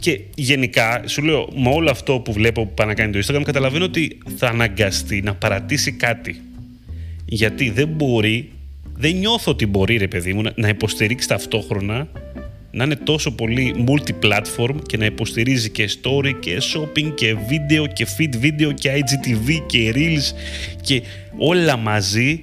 [0.00, 3.42] Και γενικά, σου λέω, με όλο αυτό που βλέπω που πάει να κάνει το Instagram,
[3.44, 6.40] καταλαβαίνω ότι θα αναγκαστεί να παρατήσει κάτι.
[7.24, 8.50] Γιατί δεν μπορεί
[9.00, 12.08] δεν νιώθω ότι μπορεί ρε παιδί μου να υποστηρίξει ταυτόχρονα
[12.70, 18.06] να είναι τόσο πολύ multi-platform και να υποστηρίζει και story και shopping και βίντεο και
[18.18, 20.34] feed video και IGTV και reels
[20.80, 21.02] και
[21.38, 22.42] όλα μαζί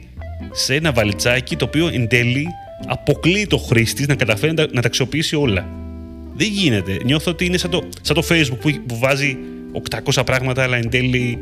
[0.52, 2.48] σε ένα βαλιτσάκι το οποίο εν τέλει
[2.88, 5.87] αποκλείει το χρήστη να καταφέρει να τα αξιοποιήσει όλα.
[6.38, 7.00] Δεν γίνεται.
[7.04, 9.38] Νιώθω ότι είναι σαν το, σαν το Facebook που, που βάζει
[10.14, 11.40] 800 πράγματα αλλά εν τέλει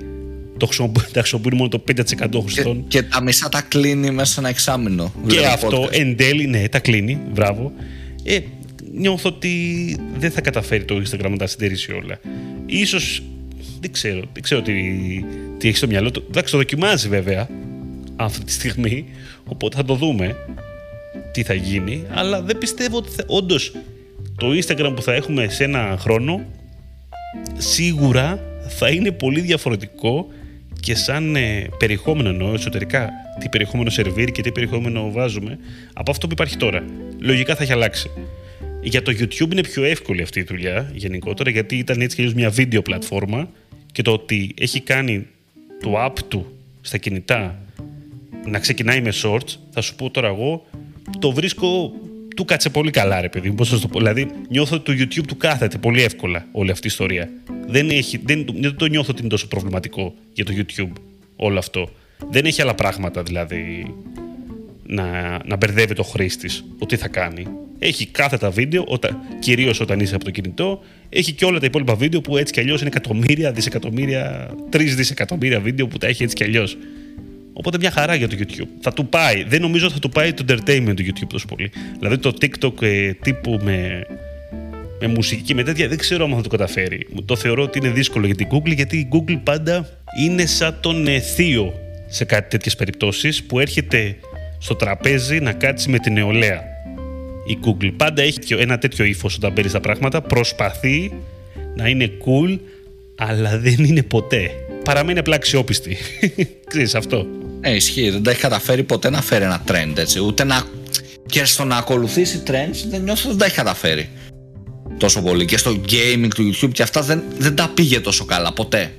[0.58, 2.86] το χρησιμοποιούν μόνο το 5% χρηστών.
[2.88, 5.14] Και, και, τα μισά τα κλείνει μέσα σε ένα εξάμεινο.
[5.28, 7.20] Και αυτό εν τέλει, ναι, τα κλείνει.
[7.32, 7.72] Μπράβο.
[8.24, 8.40] Ε,
[8.92, 9.52] νιώθω ότι
[10.18, 12.20] δεν θα καταφέρει το Instagram να τα συντηρήσει όλα.
[12.66, 13.24] Ίσως
[13.80, 14.74] δεν ξέρω, δεν ξέρω τι,
[15.58, 16.24] τι έχει στο μυαλό του.
[16.28, 17.48] Εντάξει, το δοκιμάζει βέβαια
[18.16, 19.06] αυτή τη στιγμή,
[19.46, 20.36] οπότε θα το δούμε
[21.32, 23.72] τι θα γίνει, αλλά δεν πιστεύω ότι όντως
[24.38, 26.46] το Instagram που θα έχουμε σε ένα χρόνο
[27.58, 30.28] σίγουρα θα είναι πολύ διαφορετικό
[30.80, 35.58] και σαν ε, περιεχόμενο εννοώ εσωτερικά τι περιεχόμενο σερβίρει και τι περιεχόμενο βάζουμε
[35.94, 36.84] από αυτό που υπάρχει τώρα.
[37.20, 38.10] Λογικά θα έχει αλλάξει.
[38.82, 42.50] Για το YouTube είναι πιο εύκολη αυτή η δουλειά γενικότερα γιατί ήταν έτσι και μια
[42.50, 43.50] βίντεο πλατφόρμα
[43.92, 45.28] και το ότι έχει κάνει
[45.82, 47.60] το app του στα κινητά
[48.46, 50.66] να ξεκινάει με shorts, θα σου πω τώρα εγώ,
[51.20, 51.94] το βρίσκω
[52.36, 53.56] του κάτσε πολύ καλά, ρε παιδί μου.
[53.56, 54.00] Πώς το πω.
[54.00, 57.30] Δηλαδή, νιώθω ότι το YouTube του κάθεται πολύ εύκολα όλη αυτή η ιστορία.
[57.68, 60.92] Δεν, έχει, δεν, δεν το νιώθω ότι είναι τόσο προβληματικό για το YouTube
[61.36, 61.90] όλο αυτό.
[62.30, 63.94] Δεν έχει άλλα πράγματα δηλαδή
[64.86, 67.48] να, να μπερδεύει το χρήστη το τι θα κάνει.
[67.80, 68.86] Έχει κάθετα βίντεο,
[69.40, 70.84] κυρίως όταν είσαι από το κινητό.
[71.10, 75.60] Έχει και όλα τα υπόλοιπα βίντεο που έτσι κι αλλιώς είναι εκατομμύρια, δισεκατομμύρια, τρεις δισεκατομμύρια
[75.60, 76.78] βίντεο που τα έχει έτσι κι αλλιώς.
[77.58, 78.68] Οπότε μια χαρά για το YouTube.
[78.82, 79.44] Θα του πάει.
[79.44, 81.72] Δεν νομίζω ότι θα του πάει το entertainment του YouTube τόσο πολύ.
[82.00, 84.06] Δηλαδή το TikTok ε, τύπου με,
[85.00, 87.08] με μουσική, με τέτοια, δεν ξέρω αν θα το καταφέρει.
[87.26, 89.90] Το θεωρώ ότι είναι δύσκολο για την Google, γιατί η Google πάντα
[90.24, 91.74] είναι σαν τον ε, θείο
[92.08, 94.16] σε κάτι τέτοιες περιπτώσεις που έρχεται
[94.60, 96.64] στο τραπέζι να κάτσει με την νεολαία.
[97.48, 100.22] Η Google πάντα έχει ένα τέτοιο ύφος όταν παίρνεις τα πράγματα.
[100.22, 101.12] Προσπαθεί
[101.76, 102.60] να είναι cool,
[103.16, 104.52] αλλά δεν είναι ποτέ.
[104.86, 105.98] Παραμένει απλά αξιόπιστη.
[106.70, 107.26] Ξέρεις αυτό.
[107.62, 108.10] Ε, ισχύει.
[108.10, 110.20] Δεν τα έχει καταφέρει ποτέ να φέρει ένα trend έτσι.
[110.20, 110.64] Ούτε να.
[111.26, 114.10] και στο να ακολουθήσει trends δεν νιώθω ότι δεν τα έχει καταφέρει
[114.98, 115.46] τόσο πολύ.
[115.46, 118.94] Και στο gaming του YouTube και αυτά δεν, δεν τα πήγε τόσο καλά ποτέ.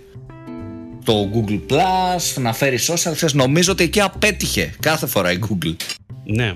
[1.04, 5.74] Το Google Plus, να φέρει social, θες, νομίζω ότι εκεί απέτυχε κάθε φορά η Google.
[6.24, 6.54] Ναι.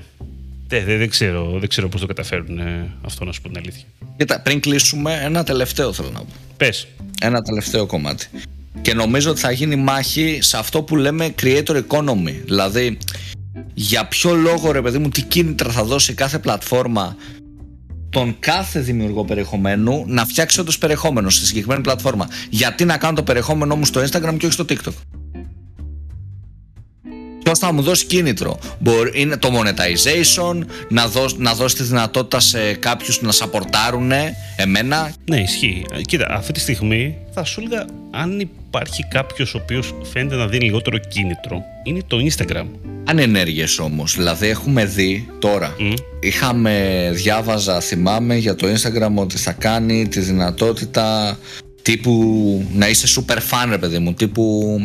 [0.69, 3.59] Δεν, δεν, δεν ξέρω, δεν ξέρω πώς το καταφέρουν ε, αυτό να σου πω την
[3.59, 3.85] αλήθεια.
[4.17, 6.33] Κοίτα, πριν κλείσουμε, ένα τελευταίο θέλω να πω.
[6.57, 6.87] Πες.
[7.21, 8.29] Ένα τελευταίο κομμάτι
[8.83, 12.35] και νομίζω ότι θα γίνει μάχη σε αυτό που λέμε creator economy.
[12.45, 12.99] Δηλαδή,
[13.75, 17.17] για ποιο λόγο ρε παιδί μου, τι κίνητρα θα δώσει κάθε πλατφόρμα
[18.11, 22.29] τον κάθε δημιουργό περιεχομένου να φτιάξει όντω περιεχόμενο στη συγκεκριμένη πλατφόρμα.
[22.51, 25.20] Γιατί να κάνω το περιεχόμενό μου στο Instagram και όχι στο TikTok.
[27.51, 32.41] Ποιο θα μου δώσει κίνητρο; Μπορεί, είναι το monetization, να, δώσει, να δώσει τη δυνατότητα
[32.41, 34.13] σε κάποιους να σαπορτάρουν
[34.57, 35.85] εμένα; Ναι, ισχύει.
[36.07, 40.65] Κοίτα, αυτή τη στιγμή θα σου έλεγα αν υπάρχει κάποιος ο οποίος φαίνεται να δίνει
[40.65, 42.67] λιγότερο κίνητρο, είναι το Instagram.
[43.05, 44.15] Ανενέργειες όμως.
[44.17, 45.77] Δηλαδή, έχουμε δει τώρα.
[46.21, 51.39] Είχαμε, διάβαζα, θυμάμαι για το Instagram ότι θα κάνει τη δυνατότητα
[51.83, 54.15] τύπου να είσαι super fan, ρε παιδί μου.
[54.15, 54.77] Τύπου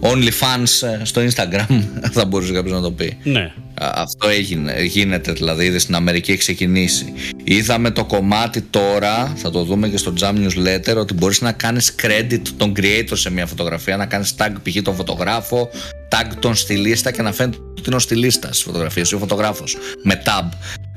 [0.00, 1.80] OnlyFans ε, στο Instagram,
[2.14, 3.16] θα μπορούσε κάποιος να το πει.
[3.22, 3.52] Ναι.
[3.78, 7.12] Αυτό έγινε, γίνεται δηλαδή, ήδη στην Αμερική έχει ξεκινήσει.
[7.44, 11.94] Είδαμε το κομμάτι τώρα, θα το δούμε και στο Jam Newsletter, ότι μπορείς να κάνεις
[12.02, 14.82] credit τον creator σε μια φωτογραφία, να κάνεις tag π.χ.
[14.82, 15.68] τον φωτογράφο,
[16.08, 19.76] tag τον στυλίστα και να φαίνεται ότι είναι ο στυλίστα τη φωτογραφίας ή ο φωτογράφος.
[20.02, 20.48] Με tab.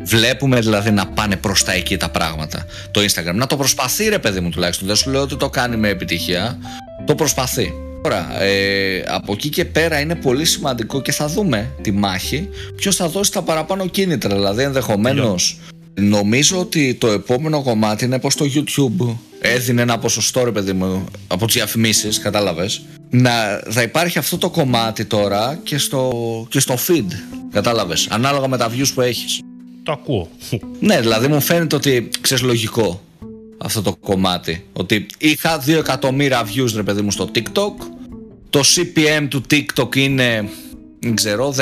[0.03, 2.65] Βλέπουμε δηλαδή να πάνε προς τα εκεί τα πράγματα.
[2.91, 3.33] Το Instagram.
[3.33, 4.88] Να το προσπαθεί, ρε παιδί μου τουλάχιστον.
[4.88, 6.57] Δεν σου λέω ότι το κάνει με επιτυχία.
[7.05, 7.73] Το προσπαθεί.
[8.03, 12.95] Τώρα, ε, από εκεί και πέρα είναι πολύ σημαντικό και θα δούμε τη μάχη ποιος
[12.95, 14.35] θα δώσει τα παραπάνω κίνητρα.
[14.35, 15.59] Δηλαδή, ενδεχομένως.
[15.93, 21.05] Νομίζω ότι το επόμενο κομμάτι είναι πως το YouTube έδινε ένα ποσοστό ρε παιδί μου
[21.27, 26.12] από τις διαφημίσεις, κατάλαβες να θα υπάρχει αυτό το κομμάτι τώρα και στο,
[26.49, 27.07] και στο feed
[27.51, 29.39] κατάλαβες, ανάλογα με τα views που έχεις
[29.89, 30.30] το ακούω
[30.80, 33.02] ναι δηλαδή μου φαίνεται ότι ξέρεις λογικό
[33.62, 34.65] αυτό το κομμάτι.
[34.73, 37.73] Ότι είχα 2 εκατομμύρια views ρε παιδί μου στο TikTok.
[38.49, 40.49] Το CPM του TikTok είναι
[40.99, 41.62] δεν ξέρω, 19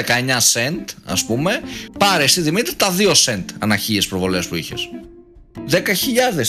[0.54, 1.62] cent ας πούμε.
[1.98, 4.90] Πάρε εσύ Δημήτρη τα 2 cent ανά προβολές που είχες.
[5.70, 5.80] 10.000,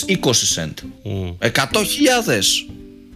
[0.07, 0.17] 20
[0.55, 0.75] cent.
[1.05, 1.51] Mm.
[1.53, 2.67] 100.000,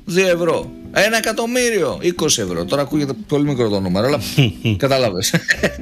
[0.07, 0.71] 2 ευρώ.
[0.95, 2.65] Ένα εκατομμύριο, 20 ευρώ.
[2.65, 4.21] Τώρα ακούγεται πολύ μικρό το νούμερο, αλλά
[4.77, 5.35] κατάλαβες.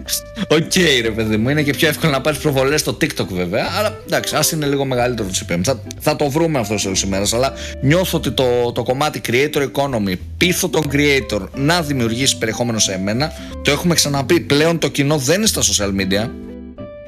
[0.57, 3.67] Οκ, ρε παιδί μου, είναι και πιο εύκολο να πάρεις προβολές στο TikTok βέβαια.
[3.79, 5.61] Αλλά εντάξει, ας είναι λίγο μεγαλύτερο το CPM.
[5.65, 7.33] Θα, θα το βρούμε αυτό σε άλλες μέρες.
[7.33, 12.93] Αλλά νιώθω ότι το, το κομμάτι creator economy, πείθω τον creator να δημιουργήσει περιεχόμενο σε
[12.93, 13.33] εμένα.
[13.65, 14.41] Το έχουμε ξαναπεί.
[14.41, 16.31] Πλέον το κοινό δεν είναι στα social media.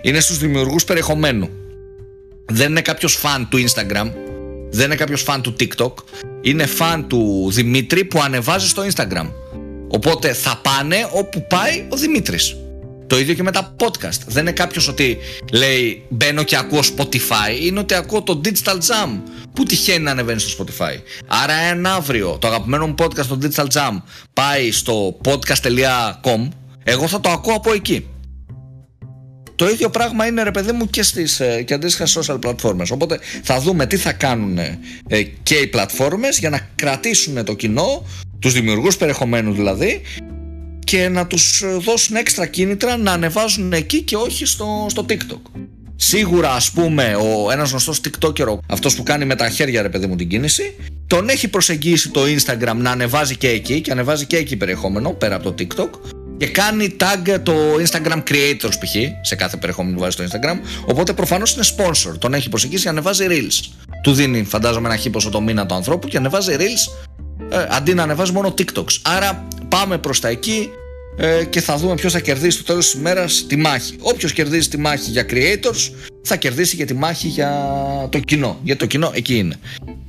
[0.03, 1.49] Είναι στους δημιουργούς περιεχομένου.
[2.47, 4.11] Δεν είναι κάποιος φαν του Instagram
[4.73, 5.93] δεν είναι κάποιος φαν του TikTok.
[6.43, 9.31] Είναι φαν του Δημήτρη που ανεβάζει στο Instagram.
[9.89, 12.57] Οπότε θα πάνε όπου πάει ο Δημήτρης.
[13.07, 14.19] Το ίδιο και με τα podcast.
[14.27, 15.19] Δεν είναι κάποιος ότι
[15.53, 17.61] λέει μπαίνω και ακούω Spotify.
[17.61, 19.21] Είναι ότι ακούω το Digital Jam
[19.53, 23.67] που τυχαίνει να ανεβαίνεις στο Spotify; Άρα, αν αύριο το αγαπημένο μου podcast, το Digital
[23.67, 24.03] Jam,
[24.33, 26.49] πάει στο podcast.com,
[26.85, 28.07] εγώ θα το ακούω από εκεί.
[29.63, 32.87] Το ίδιο πράγμα είναι ρε παιδί μου και στις ε, και αντίστοιχα social platforms.
[32.91, 38.05] Οπότε θα δούμε τι θα κάνουν ε, και οι πλατφόρμες για να κρατήσουν το κοινό,
[38.39, 40.01] τους δημιουργούς περιεχομένου δηλαδή,
[40.85, 45.61] και να τους δώσουν έξτρα κίνητρα να ανεβάζουν εκεί και όχι στο, στο TikTok.
[45.97, 50.07] Σίγουρα, ας πούμε, ο ένας γνωστός TikToker, αυτός που κάνει με τα χέρια, ρε παιδί
[50.07, 50.75] μου, την κίνηση,
[51.07, 55.35] τον έχει προσεγγίσει το Instagram να ανεβάζει και εκεί και ανεβάζει και εκεί περιεχόμενο πέρα
[55.35, 55.89] από το TikTok
[56.43, 58.95] και κάνει tag το Instagram creators π.χ.
[59.21, 60.87] σε κάθε περιεχόμενο που βάζει στο Instagram.
[60.87, 62.19] Οπότε προφανώς είναι sponsor.
[62.19, 63.71] Τον έχει προσεγγίσει και ανεβάζει reels.
[64.03, 67.13] Του δίνει, φαντάζομαι, ένα χίποσο το μήνα του ανθρώπου και ανεβάζει reels
[67.53, 68.99] ε, αντί να ανεβάζει μόνο TikToks.
[69.03, 70.71] Άρα πάμε προς τα εκεί
[71.17, 73.97] ε, και θα δούμε ποιος θα κερδίσει στο τέλος της ημέρας τη μάχη.
[74.01, 75.91] Όποιος κερδίζει τη μάχη για creators
[76.23, 77.51] θα κερδίσει και τη μάχη για
[78.11, 78.59] το κοινό.
[78.63, 79.59] Γιατί το κοινό εκεί είναι.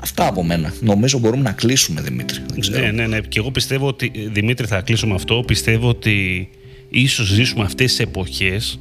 [0.04, 0.74] Αυτά από μένα.
[0.82, 2.40] Νομίζω μπορούμε να κλείσουμε, Δημήτρη.
[2.70, 3.20] Ναι, ναι, ναι.
[3.20, 4.12] Και εγώ πιστεύω ότι.
[4.32, 5.44] Δημήτρη, θα κλείσουμε αυτό.
[5.48, 6.50] Πιστεύω ότι
[6.90, 8.80] ίσως ζήσουμε αυτές τις εποχές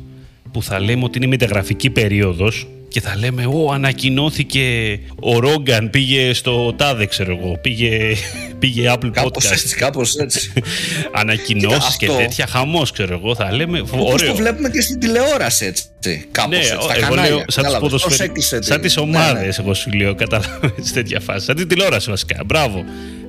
[0.53, 6.33] που θα λέμε ότι είναι μεταγραφική περίοδος και θα λέμε «Ω, ανακοινώθηκε ο Ρόγκαν, πήγε
[6.35, 8.15] στο τάδε, ξέρω εγώ, πήγε,
[8.59, 9.53] πήγε Apple κάπως Podcast».
[9.53, 10.53] Έτσι, κάπως έτσι.
[11.21, 14.29] Ανακοινώσεις και τέτοια, χαμός, ξέρω εγώ, θα λέμε Όπως ωραίο.
[14.29, 15.85] το βλέπουμε και στην τηλεόραση, έτσι.
[16.31, 17.31] Κάπως Ναι, έτσι, στα εγώ κανάλια.
[17.31, 18.31] λέω σαν, τους Κατάλαβες, πώς ποδοσφαιρι...
[18.31, 19.65] έκλεισε τη- σαν τις Ναι, ομάδες, ναι.
[19.65, 21.45] εγώ σου λέω, καταλάβεις τέτοια φάση.
[21.45, 22.85] Σαν την τηλεόραση βασικά, μπράβο.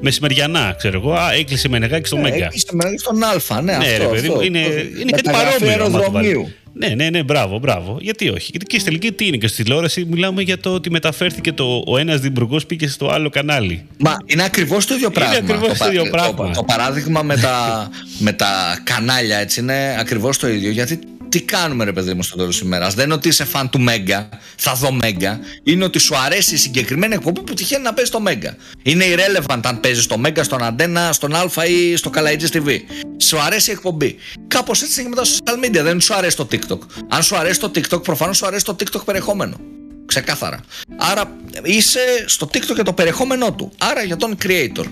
[0.06, 2.46] Μεσημεριανά, ξέρω εγώ, α, έκλεισε με νεγάκι στο Ναι, Μέγκα.
[2.46, 4.04] έκλεισε με- στον Α, ναι, Ναι, αυτό.
[4.04, 4.46] ρε παιδί μου, αυτό.
[4.46, 5.86] είναι, Το- είναι κάτι μεταγραφή παρόμοιο.
[5.86, 6.28] άμα το βάλεις.
[6.30, 6.54] αεροδρομίου.
[6.74, 7.98] Ναι, ναι, ναι, μπράβο, μπράβο.
[8.02, 10.90] Γιατί όχι; Γιατί και στη τελική τι είναι και στη τηλεόραση μιλάμε για το ότι
[10.92, 13.86] μεταφέρθηκε το, ο ένας δημιουργός πήγε στο άλλο κανάλι.
[13.98, 15.36] Μα είναι ακριβώς το ίδιο πράγμα.
[15.36, 16.48] ακριβώς το πα- ίδιο πράγμα.
[16.48, 17.90] Το, το παράδειγμα με τα,
[18.20, 20.70] με τα κανάλια έτσι είναι ακριβώς το ίδιο.
[20.72, 21.00] Γιατί
[21.34, 22.94] τι κάνουμε, ρε παιδί μου, στο τέλος της ημέρας.
[22.94, 25.40] Δεν είναι ότι είσαι φαν του Μέγκα, θα δω Μέγκα.
[25.64, 28.56] Είναι ότι σου αρέσει η συγκεκριμένη εκπομπή που τυχαίνει να παίζει στο Μέγκα.
[28.84, 32.78] Είναι irrelevant αν παίζεις στο Μέγκα, στον Αντένα, στον Α ή στο Καλαϊτζής TV.
[33.18, 34.16] Σου αρέσει η εκπομπή.
[34.48, 35.84] Κάπως έτσι είναι και με τα social media.
[35.84, 36.80] Δεν σου αρέσει το TikTok.
[37.10, 39.56] Αν σου αρέσει το TikTok, προφανώς σου αρέσει το TikTok περιεχόμενο.
[40.06, 40.60] Ξεκάθαρα.
[40.98, 43.72] Άρα είσαι στο TikTok για το περιεχόμενό του.
[43.78, 44.86] Άρα για τον creator.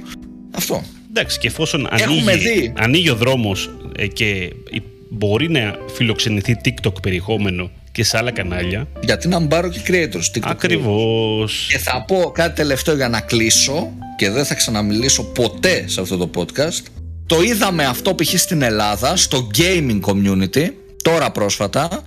[0.52, 0.84] Αυτό.
[1.10, 2.74] Εντάξει, και εφόσον Έχουμε ανοίγει, δει.
[2.78, 3.70] ανοίγει ο δρόμος
[4.14, 4.26] και
[4.70, 8.88] η- μπορεί να φιλοξενηθεί TikTok περιεχόμενο και σε άλλα κανάλια.
[9.04, 10.38] Γιατί να μην πάρω και creators.
[10.38, 11.68] TikTok Ακριβώς.
[11.72, 16.18] Και θα πω κάτι τελευταίο για να κλείσω και δεν θα ξαναμιλήσω ποτέ σε αυτό
[16.18, 16.84] το podcast.
[17.26, 18.40] Το είδαμε αυτό π.χ.
[18.40, 20.70] στην Ελλάδα, στο gaming community,
[21.04, 22.04] τώρα πρόσφατα,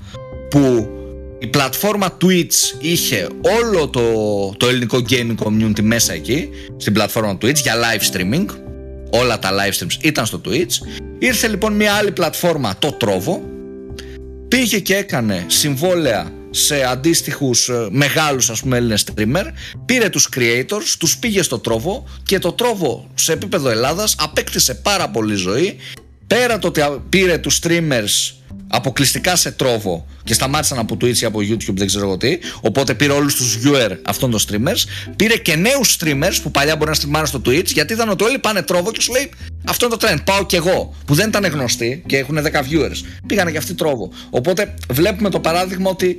[0.50, 0.88] που
[1.38, 3.28] η πλατφόρμα Twitch είχε
[3.62, 4.02] όλο το,
[4.56, 8.46] το ελληνικό gaming community μέσα εκεί, στην πλατφόρμα Twitch για live streaming.
[9.16, 10.86] Όλα τα live streams ήταν στο Twitch.
[11.18, 13.38] Ήρθε λοιπόν μια άλλη πλατφόρμα, το Trovo,
[14.48, 19.44] πήγε και έκανε συμβόλαια σε αντίστοιχους ε, μεγάλους ας πούμε Έλληνες streamer.
[19.84, 25.08] Πήρε τους creators, τους πήγε στο τρόβο και το τρόβο σε επίπεδο Ελλάδας απέκτησε πάρα
[25.08, 25.76] πολύ ζωή.
[26.26, 28.34] Πέρα το ότι α- πήρε τους streamers
[28.74, 32.94] αποκλειστικά σε τρόβο και σταμάτησαν από Twitch ή από YouTube δεν ξέρω εγώ τι οπότε
[32.94, 36.96] πήρε όλους τους viewer αυτών των streamers πήρε και νέους streamers που παλιά μπορεί να
[36.96, 39.30] streamάρουν στο Twitch γιατί είδαν ότι όλοι πάνε τρόβο και σου λέει
[39.64, 43.04] αυτό είναι το trend πάω κι εγώ που δεν ήταν γνωστοί και έχουν 10 viewers
[43.26, 46.16] πήγανε και αυτοί τρόβο οπότε βλέπουμε το παράδειγμα ότι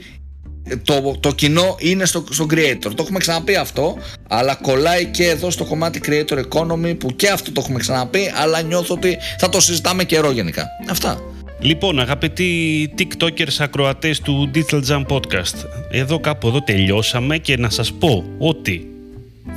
[0.84, 2.78] το, το κοινό είναι στο, στο creator.
[2.82, 7.52] Το έχουμε ξαναπεί αυτό, αλλά κολλάει και εδώ στο κομμάτι creator economy που και αυτό
[7.52, 10.68] το έχουμε ξαναπεί, αλλά νιώθω ότι θα το συζητάμε καιρό γενικά.
[10.90, 11.35] Αυτά.
[11.66, 17.94] Λοιπόν, αγαπητοί TikTokers ακροατές του Digital Jam Podcast, εδώ κάπου εδώ τελειώσαμε και να σας
[17.94, 18.88] πω ότι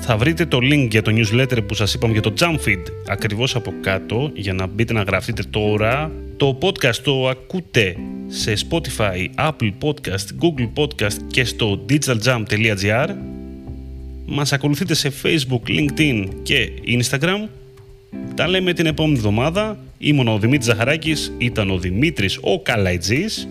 [0.00, 3.54] θα βρείτε το link για το newsletter που σας είπαμε για το Jam Feed ακριβώς
[3.56, 6.10] από κάτω για να μπείτε να γραφτείτε τώρα.
[6.36, 13.08] Το podcast το ακούτε σε Spotify, Apple Podcast, Google Podcast και στο digitaljam.gr
[14.26, 17.48] Μας ακολουθείτε σε Facebook, LinkedIn και Instagram
[18.34, 19.78] τα λέμε την επόμενη εβδομάδα.
[19.98, 23.48] Ήμουν ο Δημήτρης Ζαχαράκης, ήταν ο Δημήτρης ο Καλαϊτζής.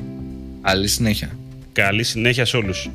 [0.62, 1.38] Άλλη συνέχεια.
[1.72, 2.90] Καλή συνέχεια σε όλους.